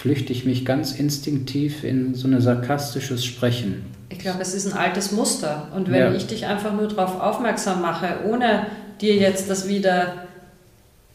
flüchte 0.00 0.32
ich 0.32 0.46
mich 0.46 0.64
ganz 0.64 0.92
instinktiv 0.92 1.84
in 1.84 2.14
so 2.14 2.26
ein 2.26 2.40
sarkastisches 2.40 3.22
Sprechen. 3.22 3.84
Ich 4.08 4.18
glaube, 4.18 4.40
es 4.40 4.54
ist 4.54 4.72
ein 4.72 4.72
altes 4.72 5.12
Muster. 5.12 5.68
Und 5.76 5.90
wenn 5.90 6.00
ja. 6.00 6.12
ich 6.12 6.26
dich 6.26 6.46
einfach 6.46 6.72
nur 6.72 6.88
darauf 6.88 7.20
aufmerksam 7.20 7.82
mache, 7.82 8.20
ohne 8.26 8.66
dir 9.02 9.14
jetzt 9.16 9.50
das 9.50 9.68
wieder 9.68 10.24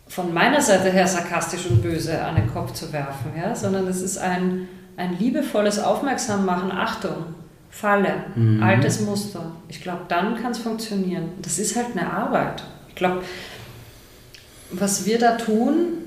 von 0.08 0.32
meiner 0.32 0.62
Seite 0.62 0.92
her 0.92 1.08
sarkastisch 1.08 1.66
und 1.68 1.82
böse 1.82 2.22
an 2.22 2.36
den 2.36 2.54
Kopf 2.54 2.74
zu 2.74 2.94
werfen, 2.94 3.32
ja? 3.36 3.56
sondern 3.56 3.88
es 3.88 4.04
ist 4.04 4.20
ein, 4.20 4.68
ein 4.98 5.18
liebevolles 5.18 5.80
Aufmerksammachen, 5.80 6.72
Achtung, 6.72 7.26
Falle, 7.72 8.26
mhm. 8.36 8.62
altes 8.62 9.02
Muster. 9.02 9.52
Ich 9.68 9.82
glaube, 9.82 10.02
dann 10.10 10.40
kann 10.40 10.52
es 10.52 10.60
funktionieren. 10.60 11.30
Das 11.42 11.58
ist 11.58 11.76
halt 11.76 11.88
eine 11.98 12.08
Arbeit. 12.08 12.62
Ich 12.90 12.96
glaube, 12.96 13.24
was 14.70 15.08
wir 15.08 15.18
da 15.18 15.38
tun, 15.38 16.05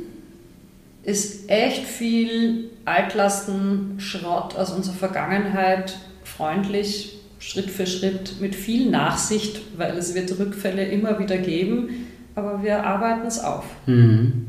ist 1.09 1.49
echt 1.49 1.85
viel 1.85 2.68
Altlasten, 2.85 3.94
Schrott 3.99 4.55
aus 4.57 4.71
unserer 4.71 4.94
Vergangenheit 4.94 5.97
freundlich, 6.23 7.18
Schritt 7.38 7.71
für 7.71 7.87
Schritt, 7.87 8.40
mit 8.40 8.55
viel 8.55 8.90
Nachsicht, 8.90 9.61
weil 9.79 9.97
es 9.97 10.14
wird 10.14 10.38
Rückfälle 10.38 10.85
immer 10.85 11.18
wieder 11.18 11.38
geben, 11.38 12.07
aber 12.35 12.62
wir 12.62 12.85
arbeiten 12.85 13.27
es 13.27 13.42
auf. 13.42 13.64
Mhm. 13.87 14.49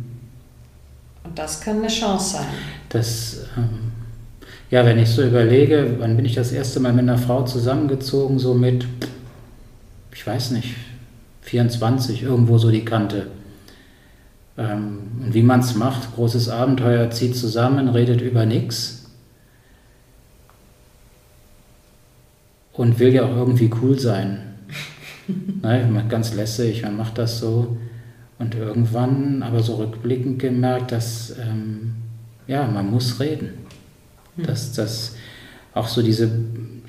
Und 1.24 1.39
das 1.39 1.62
kann 1.62 1.78
eine 1.78 1.88
Chance 1.88 2.34
sein. 2.34 2.48
Das, 2.89 3.38
ähm, 3.56 3.91
ja, 4.69 4.86
wenn 4.86 5.00
ich 5.00 5.10
so 5.10 5.24
überlege, 5.24 5.95
wann 6.00 6.17
bin 6.17 6.26
ich 6.26 6.36
das 6.36 6.52
erste 6.52 6.82
Mal 6.82 6.91
mit 6.91 7.04
einer 7.04 7.17
Frau 7.17 7.43
zusammengezogen, 7.43 8.38
so 8.38 8.54
mit, 8.54 8.86
ich 10.13 10.28
weiß 10.28 10.52
nicht, 10.52 10.76
24, 11.43 12.24
irgendwo 12.24 12.58
so 12.58 12.69
die 12.69 12.84
Kante. 12.84 13.28
Ähm, 14.60 14.98
und 15.24 15.34
wie 15.34 15.41
man 15.41 15.62
es 15.62 15.76
macht, 15.76 16.13
großes 16.15 16.50
Abenteuer, 16.50 17.10
zieht 17.12 17.36
zusammen, 17.36 17.88
redet 17.88 18.19
über 18.22 18.45
nichts 18.45 19.10
und 22.74 23.00
will 23.00 23.13
ja 23.13 23.24
auch 23.24 23.36
irgendwie 23.36 23.72
cool 23.82 23.98
sein. 23.98 24.39
ne, 25.62 26.06
ganz 26.10 26.34
lässig, 26.34 26.84
man 26.84 26.98
macht 26.98 27.17
das 27.17 27.39
so. 27.39 27.78
Und 28.38 28.56
irgendwann, 28.56 29.43
aber 29.43 29.63
so 29.63 29.76
rückblickend 29.76 30.39
gemerkt, 30.39 30.91
dass 30.91 31.36
ähm, 31.39 31.95
ja, 32.48 32.67
man 32.67 32.89
muss 32.89 33.19
reden. 33.19 33.50
Mhm. 34.36 34.43
Dass 34.43 34.74
das 34.74 35.15
auch 35.74 35.88
so 35.88 36.02
diese, 36.02 36.30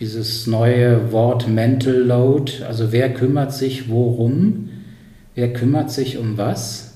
dieses 0.01 0.47
neue 0.47 1.13
Wort 1.13 1.47
Mental 1.47 1.95
Load, 1.95 2.65
also 2.67 2.91
wer 2.93 3.13
kümmert 3.15 3.53
sich 3.53 3.89
worum, 3.89 4.71
wer 5.35 5.53
kümmert 5.53 5.91
sich 5.93 6.19
um 6.19 6.37
was 6.37 6.90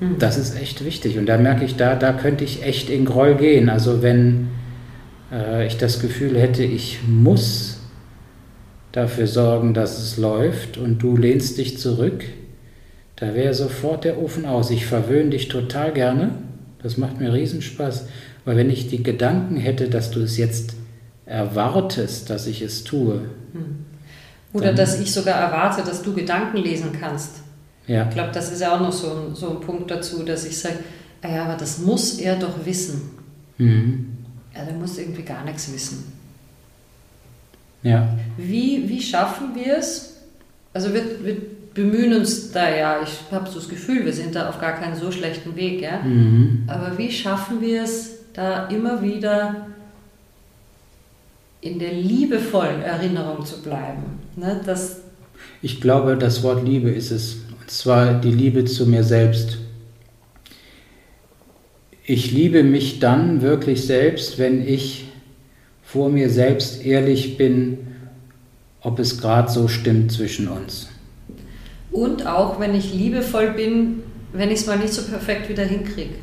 Hm. 0.00 0.16
Das 0.18 0.36
ist 0.36 0.60
echt 0.60 0.84
wichtig. 0.84 1.18
Und 1.18 1.26
da 1.26 1.38
merke 1.38 1.64
ich, 1.64 1.76
da, 1.76 1.94
da 1.94 2.12
könnte 2.12 2.44
ich 2.44 2.62
echt 2.62 2.90
in 2.90 3.04
Groll 3.04 3.36
gehen. 3.36 3.68
Also 3.68 4.02
wenn 4.02 4.48
äh, 5.32 5.66
ich 5.66 5.76
das 5.78 6.00
Gefühl 6.00 6.38
hätte, 6.38 6.62
ich 6.62 7.00
muss 7.06 7.80
dafür 8.92 9.26
sorgen, 9.26 9.74
dass 9.74 9.98
es 9.98 10.16
läuft 10.16 10.78
und 10.78 11.02
du 11.02 11.16
lehnst 11.16 11.58
dich 11.58 11.78
zurück, 11.78 12.24
da 13.16 13.34
wäre 13.34 13.54
sofort 13.54 14.04
der 14.04 14.18
Ofen 14.20 14.44
aus. 14.44 14.70
Ich 14.70 14.86
verwöhne 14.86 15.30
dich 15.30 15.48
total 15.48 15.92
gerne. 15.92 16.32
Das 16.82 16.98
macht 16.98 17.18
mir 17.18 17.32
Riesenspaß. 17.32 18.06
Aber 18.44 18.56
wenn 18.56 18.70
ich 18.70 18.88
die 18.88 19.02
Gedanken 19.02 19.56
hätte, 19.56 19.88
dass 19.88 20.10
du 20.10 20.20
es 20.20 20.36
jetzt 20.36 20.74
erwartest, 21.24 22.30
dass 22.30 22.46
ich 22.46 22.62
es 22.62 22.84
tue. 22.84 23.22
Hm. 23.52 23.86
Oder 24.52 24.72
dass 24.72 25.00
ich 25.00 25.12
sogar 25.12 25.40
erwarte, 25.40 25.82
dass 25.82 26.02
du 26.02 26.14
Gedanken 26.14 26.58
lesen 26.58 26.92
kannst. 26.98 27.42
Ja. 27.86 28.08
Ich 28.08 28.14
glaube, 28.14 28.32
das 28.32 28.50
ist 28.52 28.60
ja 28.60 28.74
auch 28.74 28.80
noch 28.80 28.92
so 28.92 29.08
ein, 29.08 29.34
so 29.34 29.50
ein 29.50 29.60
Punkt 29.60 29.90
dazu, 29.90 30.22
dass 30.22 30.44
ich 30.44 30.58
sage, 30.58 30.78
ah 31.22 31.28
ja, 31.28 31.44
aber 31.44 31.54
das 31.54 31.78
muss 31.78 32.18
er 32.18 32.36
doch 32.36 32.64
wissen. 32.64 33.10
Mhm. 33.58 34.16
Ja, 34.54 34.64
der 34.64 34.74
muss 34.74 34.98
irgendwie 34.98 35.22
gar 35.22 35.44
nichts 35.44 35.72
wissen. 35.72 36.12
Ja. 37.82 38.08
Wie, 38.36 38.88
wie 38.88 39.00
schaffen 39.00 39.54
wir 39.54 39.78
es? 39.78 40.16
Also 40.72 40.92
wir, 40.92 41.24
wir 41.24 41.36
bemühen 41.74 42.14
uns 42.14 42.50
da 42.52 42.68
ja, 42.68 43.00
ich 43.02 43.30
habe 43.30 43.48
so 43.48 43.56
das 43.56 43.68
Gefühl, 43.68 44.04
wir 44.04 44.12
sind 44.12 44.34
da 44.34 44.48
auf 44.48 44.58
gar 44.58 44.72
keinen 44.72 44.96
so 44.96 45.12
schlechten 45.12 45.54
Weg, 45.54 45.80
ja. 45.80 46.00
Mhm. 46.00 46.64
Aber 46.66 46.98
wie 46.98 47.10
schaffen 47.10 47.60
wir 47.60 47.82
es, 47.82 48.16
da 48.32 48.66
immer 48.66 49.02
wieder 49.02 49.66
in 51.60 51.78
der 51.78 51.92
liebevollen 51.92 52.82
Erinnerung 52.82 53.44
zu 53.44 53.62
bleiben. 53.62 54.02
Ne? 54.36 54.60
Das 54.64 55.00
ich 55.62 55.80
glaube, 55.80 56.16
das 56.16 56.42
Wort 56.42 56.64
Liebe 56.64 56.90
ist 56.90 57.10
es. 57.10 57.38
Zwar 57.66 58.14
die 58.14 58.30
Liebe 58.30 58.64
zu 58.64 58.86
mir 58.86 59.02
selbst. 59.02 59.58
Ich 62.04 62.30
liebe 62.30 62.62
mich 62.62 63.00
dann 63.00 63.42
wirklich 63.42 63.84
selbst, 63.84 64.38
wenn 64.38 64.66
ich 64.66 65.08
vor 65.82 66.08
mir 66.08 66.30
selbst 66.30 66.84
ehrlich 66.84 67.36
bin, 67.36 67.78
ob 68.80 69.00
es 69.00 69.20
gerade 69.20 69.50
so 69.50 69.66
stimmt 69.66 70.12
zwischen 70.12 70.46
uns. 70.46 70.88
Und 71.90 72.26
auch 72.26 72.60
wenn 72.60 72.74
ich 72.74 72.94
liebevoll 72.94 73.50
bin, 73.50 74.02
wenn 74.32 74.50
ich 74.50 74.60
es 74.60 74.66
mal 74.66 74.78
nicht 74.78 74.92
so 74.92 75.02
perfekt 75.02 75.48
wieder 75.48 75.64
hinkriege. 75.64 76.14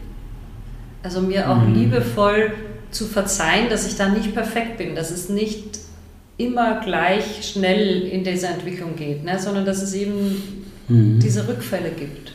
Also 1.02 1.20
mir 1.20 1.50
auch 1.50 1.62
mhm. 1.62 1.74
liebevoll 1.74 2.54
zu 2.92 3.06
verzeihen, 3.06 3.70
dass 3.70 3.86
ich 3.86 3.98
da 3.98 4.08
nicht 4.10 4.34
perfekt 4.34 4.78
bin, 4.78 4.96
dass 4.96 5.12
es 5.12 5.28
nicht 5.28 5.80
immer 6.38 6.80
gleich 6.80 7.52
schnell 7.52 8.04
in 8.04 8.24
dieser 8.24 8.52
Entwicklung 8.52 8.96
geht, 8.96 9.24
ne? 9.24 9.38
sondern 9.40 9.66
dass 9.66 9.82
es 9.82 9.94
eben 9.94 10.63
mhm. 10.88 11.20
diese 11.20 11.48
Rückfälle 11.48 11.92
gibt. 11.92 12.34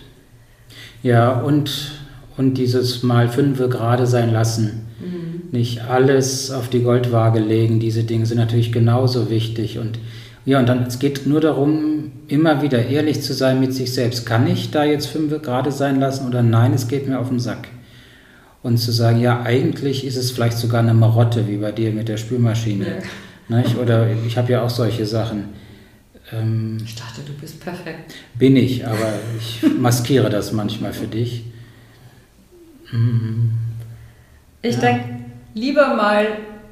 Ja, 1.02 1.40
und, 1.40 1.92
und 2.36 2.54
dieses 2.54 3.02
Mal 3.02 3.28
fünfe 3.28 3.68
gerade 3.68 4.06
sein 4.06 4.32
lassen. 4.32 4.86
Mhm. 5.00 5.42
Nicht 5.52 5.82
alles 5.82 6.50
auf 6.50 6.68
die 6.68 6.82
Goldwaage 6.82 7.40
legen, 7.40 7.80
diese 7.80 8.04
Dinge 8.04 8.26
sind 8.26 8.38
natürlich 8.38 8.72
genauso 8.72 9.30
wichtig. 9.30 9.78
Und 9.78 9.98
ja, 10.44 10.58
und 10.58 10.68
dann 10.68 10.84
es 10.86 10.98
geht 10.98 11.26
nur 11.26 11.40
darum, 11.40 12.12
immer 12.26 12.62
wieder 12.62 12.86
ehrlich 12.86 13.20
zu 13.22 13.34
sein 13.34 13.60
mit 13.60 13.74
sich 13.74 13.92
selbst. 13.92 14.26
Kann 14.26 14.46
ich 14.46 14.70
da 14.70 14.84
jetzt 14.84 15.06
fünf 15.06 15.42
gerade 15.42 15.72
sein 15.72 16.00
lassen 16.00 16.26
oder 16.26 16.42
nein, 16.42 16.72
es 16.74 16.88
geht 16.88 17.08
mir 17.08 17.18
auf 17.18 17.28
den 17.28 17.40
Sack? 17.40 17.68
Und 18.62 18.78
zu 18.78 18.90
sagen, 18.90 19.20
ja, 19.20 19.42
eigentlich 19.42 20.04
ist 20.04 20.16
es 20.16 20.30
vielleicht 20.32 20.58
sogar 20.58 20.80
eine 20.80 20.94
Marotte, 20.94 21.46
wie 21.46 21.58
bei 21.58 21.70
dir 21.70 21.92
mit 21.92 22.08
der 22.08 22.16
Spülmaschine. 22.16 22.86
Ja. 23.48 23.58
Nicht? 23.58 23.78
Oder 23.78 24.08
ich 24.26 24.36
habe 24.36 24.52
ja 24.52 24.62
auch 24.62 24.70
solche 24.70 25.06
Sachen. 25.06 25.44
Ähm, 26.32 26.78
ich 26.84 26.94
dachte, 26.94 27.22
du 27.22 27.32
bist 27.32 27.60
perfekt. 27.60 28.14
Bin 28.34 28.56
ich, 28.56 28.86
aber 28.86 29.14
ich 29.38 29.62
maskiere 29.78 30.30
das 30.30 30.52
manchmal 30.52 30.92
für 30.92 31.06
dich. 31.06 31.44
Mhm. 32.90 33.52
Ich 34.62 34.74
ja. 34.76 34.80
denke, 34.80 35.04
lieber 35.54 35.94
mal, 35.94 36.26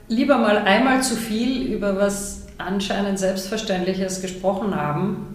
lieber 0.09 0.39
mal 0.39 0.59
einmal 0.59 1.03
zu 1.03 1.17
viel 1.17 1.73
über 1.73 1.97
was 1.97 2.47
anscheinend 2.59 3.19
Selbstverständliches 3.19 4.23
gesprochen 4.23 4.75
haben, 4.75 5.27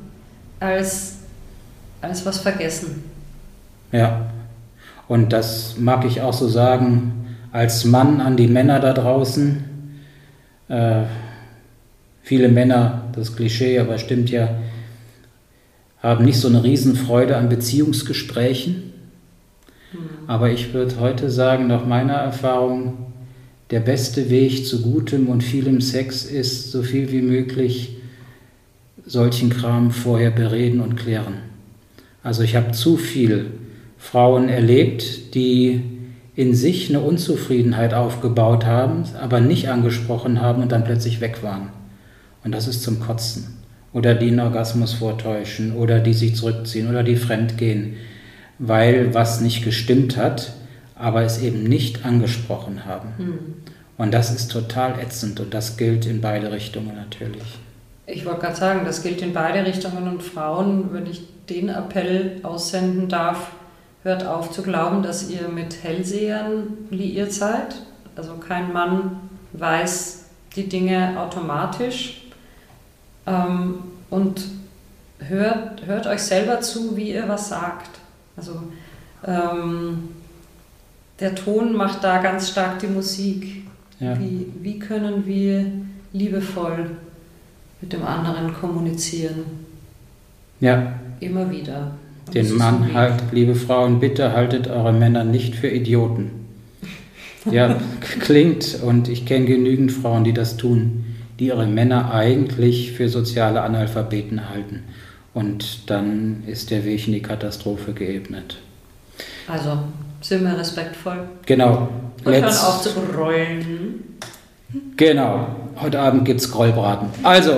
als, 0.60 1.18
als 2.02 2.26
was 2.26 2.40
vergessen. 2.40 3.04
Ja, 3.92 4.32
und 5.08 5.34
das 5.34 5.76
mag 5.78 6.06
ich 6.06 6.22
auch 6.22 6.34
so 6.34 6.48
sagen, 6.48 7.36
als 7.52 7.86
Mann 7.86 8.22
an 8.22 8.38
die 8.38 8.48
Männer 8.48 8.80
da 8.80 8.94
draußen. 8.94 9.64
Äh, 10.70 11.04
viele 12.22 12.50
Männer, 12.50 13.10
das 13.16 13.36
Klischee, 13.36 13.80
aber 13.80 13.98
stimmt 13.98 14.30
ja, 14.30 14.60
haben 16.02 16.26
nicht 16.26 16.40
so 16.40 16.48
eine 16.48 16.64
Riesenfreude 16.64 17.38
an 17.38 17.50
Beziehungsgesprächen. 17.50 18.94
Mhm. 19.94 19.98
Aber 20.28 20.50
ich 20.50 20.74
würde 20.74 21.00
heute 21.00 21.30
sagen, 21.30 21.68
nach 21.68 21.86
meiner 21.86 22.14
Erfahrung, 22.14 23.06
der 23.70 23.80
beste 23.80 24.30
Weg 24.30 24.66
zu 24.66 24.82
gutem 24.82 25.28
und 25.30 25.44
vielem 25.44 25.80
Sex 25.82 26.26
ist, 26.26 26.72
so 26.72 26.84
viel 26.84 27.12
wie 27.12 27.22
möglich 27.22 27.98
solchen 29.06 29.50
Kram 29.50 29.92
vorher 29.92 30.32
bereden 30.32 30.82
und 30.82 30.96
klären. 30.96 31.36
Also 32.24 32.44
ich 32.44 32.56
habe 32.56 32.72
zu 32.72 32.98
viel 32.98 33.52
Frauen 33.98 34.50
erlebt, 34.50 35.36
die 35.36 35.82
in 36.36 36.54
sich 36.54 36.90
eine 36.90 37.02
Unzufriedenheit 37.02 37.94
aufgebaut 37.94 38.66
haben, 38.66 39.04
aber 39.22 39.40
nicht 39.40 39.70
angesprochen 39.70 40.42
haben 40.42 40.62
und 40.62 40.72
dann 40.72 40.84
plötzlich 40.84 41.22
weg 41.22 41.44
waren. 41.44 41.70
Und 42.44 42.52
das 42.54 42.68
ist 42.68 42.84
zum 42.84 43.00
Kotzen. 43.00 43.58
Oder 43.94 44.16
die 44.16 44.28
einen 44.28 44.40
Orgasmus 44.40 44.94
vortäuschen 44.94 45.76
oder 45.76 46.00
die 46.00 46.14
sich 46.14 46.36
zurückziehen 46.36 46.90
oder 46.90 47.04
die 47.04 47.18
fremdgehen, 47.18 47.96
weil 48.58 49.14
was 49.14 49.42
nicht 49.42 49.64
gestimmt 49.64 50.18
hat 50.18 50.54
aber 51.02 51.24
es 51.24 51.42
eben 51.42 51.64
nicht 51.64 52.06
angesprochen 52.06 52.86
haben. 52.86 53.10
Mhm. 53.18 53.54
Und 53.98 54.14
das 54.14 54.32
ist 54.32 54.52
total 54.52 55.00
ätzend 55.00 55.40
und 55.40 55.54
das 55.54 55.78
gilt 55.78 56.06
in 56.06 56.22
beide 56.22 56.52
Richtungen 56.52 56.96
natürlich. 56.96 57.60
Ich 58.06 58.26
wollte 58.26 58.42
gerade 58.42 58.56
sagen, 58.56 58.82
das 58.86 59.04
gilt 59.04 59.22
in 59.22 59.34
beide 59.34 59.66
Richtungen 59.66 60.08
und 60.08 60.24
Frauen, 60.24 60.94
wenn 60.94 61.06
ich 61.06 61.24
den 61.50 61.70
Appell 61.70 62.40
aussenden 62.44 63.10
darf, 63.10 63.52
hört 64.04 64.26
auf 64.26 64.52
zu 64.52 64.64
glauben, 64.64 65.04
dass 65.04 65.30
ihr 65.30 65.48
mit 65.48 65.84
Hellsehern 65.84 66.68
liiert 66.90 67.34
seid. 67.34 67.76
Also 68.16 68.36
kein 68.36 68.74
Mann 68.74 69.18
weiß 69.54 70.26
die 70.56 70.68
Dinge 70.68 71.20
automatisch. 71.20 72.21
Ähm, 73.28 73.76
und 74.10 74.46
hört, 75.20 75.86
hört 75.86 76.08
euch 76.08 76.22
selber 76.22 76.62
zu, 76.62 76.96
wie 76.98 77.14
ihr 77.14 77.28
was 77.28 77.50
sagt. 77.50 78.00
Also 78.36 78.54
ähm, 79.26 80.10
der 81.20 81.36
Ton 81.36 81.74
macht 81.76 82.04
da 82.04 82.22
ganz 82.22 82.50
stark 82.50 82.80
die 82.80 82.88
Musik. 82.88 83.64
Ja. 84.00 84.20
Wie, 84.20 84.48
wie 84.62 84.80
können 84.80 85.26
wir 85.26 85.66
liebevoll 86.12 86.92
mit 87.80 87.94
dem 87.94 88.04
anderen 88.04 88.54
kommunizieren? 88.54 89.46
Ja. 90.60 90.94
Immer 91.20 91.52
wieder. 91.52 91.92
Und 92.26 92.36
Den 92.36 92.58
Mann 92.58 92.94
halt, 92.94 93.22
liebe 93.32 93.56
Frauen, 93.56 94.00
bitte 94.00 94.34
haltet 94.34 94.68
eure 94.68 94.94
Männer 94.94 95.24
nicht 95.24 95.56
für 95.56 95.68
Idioten. 95.68 96.32
Ja, 97.50 97.76
klingt, 98.20 98.80
und 98.84 99.08
ich 99.08 99.26
kenne 99.26 99.46
genügend 99.46 99.92
Frauen, 99.92 100.24
die 100.24 100.34
das 100.34 100.58
tun, 100.58 101.06
die 101.42 101.48
ihre 101.48 101.66
Männer 101.66 102.14
eigentlich 102.14 102.92
für 102.92 103.10
soziale 103.10 103.62
Analphabeten 103.62 104.50
halten. 104.50 104.84
Und 105.34 105.90
dann 105.90 106.44
ist 106.46 106.70
der 106.70 106.86
Weg 106.86 107.08
in 107.08 107.14
die 107.14 107.22
Katastrophe 107.22 107.94
geebnet. 107.94 108.58
Also 109.48 109.80
sind 110.22 110.44
wir 110.44 110.56
respektvoll. 110.56 111.28
Genau. 111.48 111.90
Und 112.24 112.32
hören 112.32 112.44
auf 112.44 112.82
zu 112.84 112.92
rollen. 113.18 114.20
Genau. 114.96 115.48
Heute 115.82 116.00
Abend 116.00 116.26
gibt 116.26 116.42
es 116.42 116.52
Grollbraten. 116.52 117.10
Also, 117.24 117.58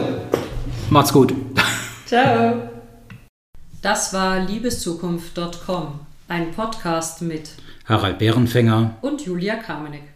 macht's 0.89 1.11
gut. 1.11 1.33
Ciao. 2.05 2.55
Das 3.81 4.13
war 4.13 4.39
liebeszukunft.com, 4.39 5.99
ein 6.29 6.51
Podcast 6.51 7.21
mit 7.21 7.49
Harald 7.83 8.17
Bärenfänger 8.17 8.95
und 9.01 9.25
Julia 9.25 9.57
Kamenek. 9.57 10.12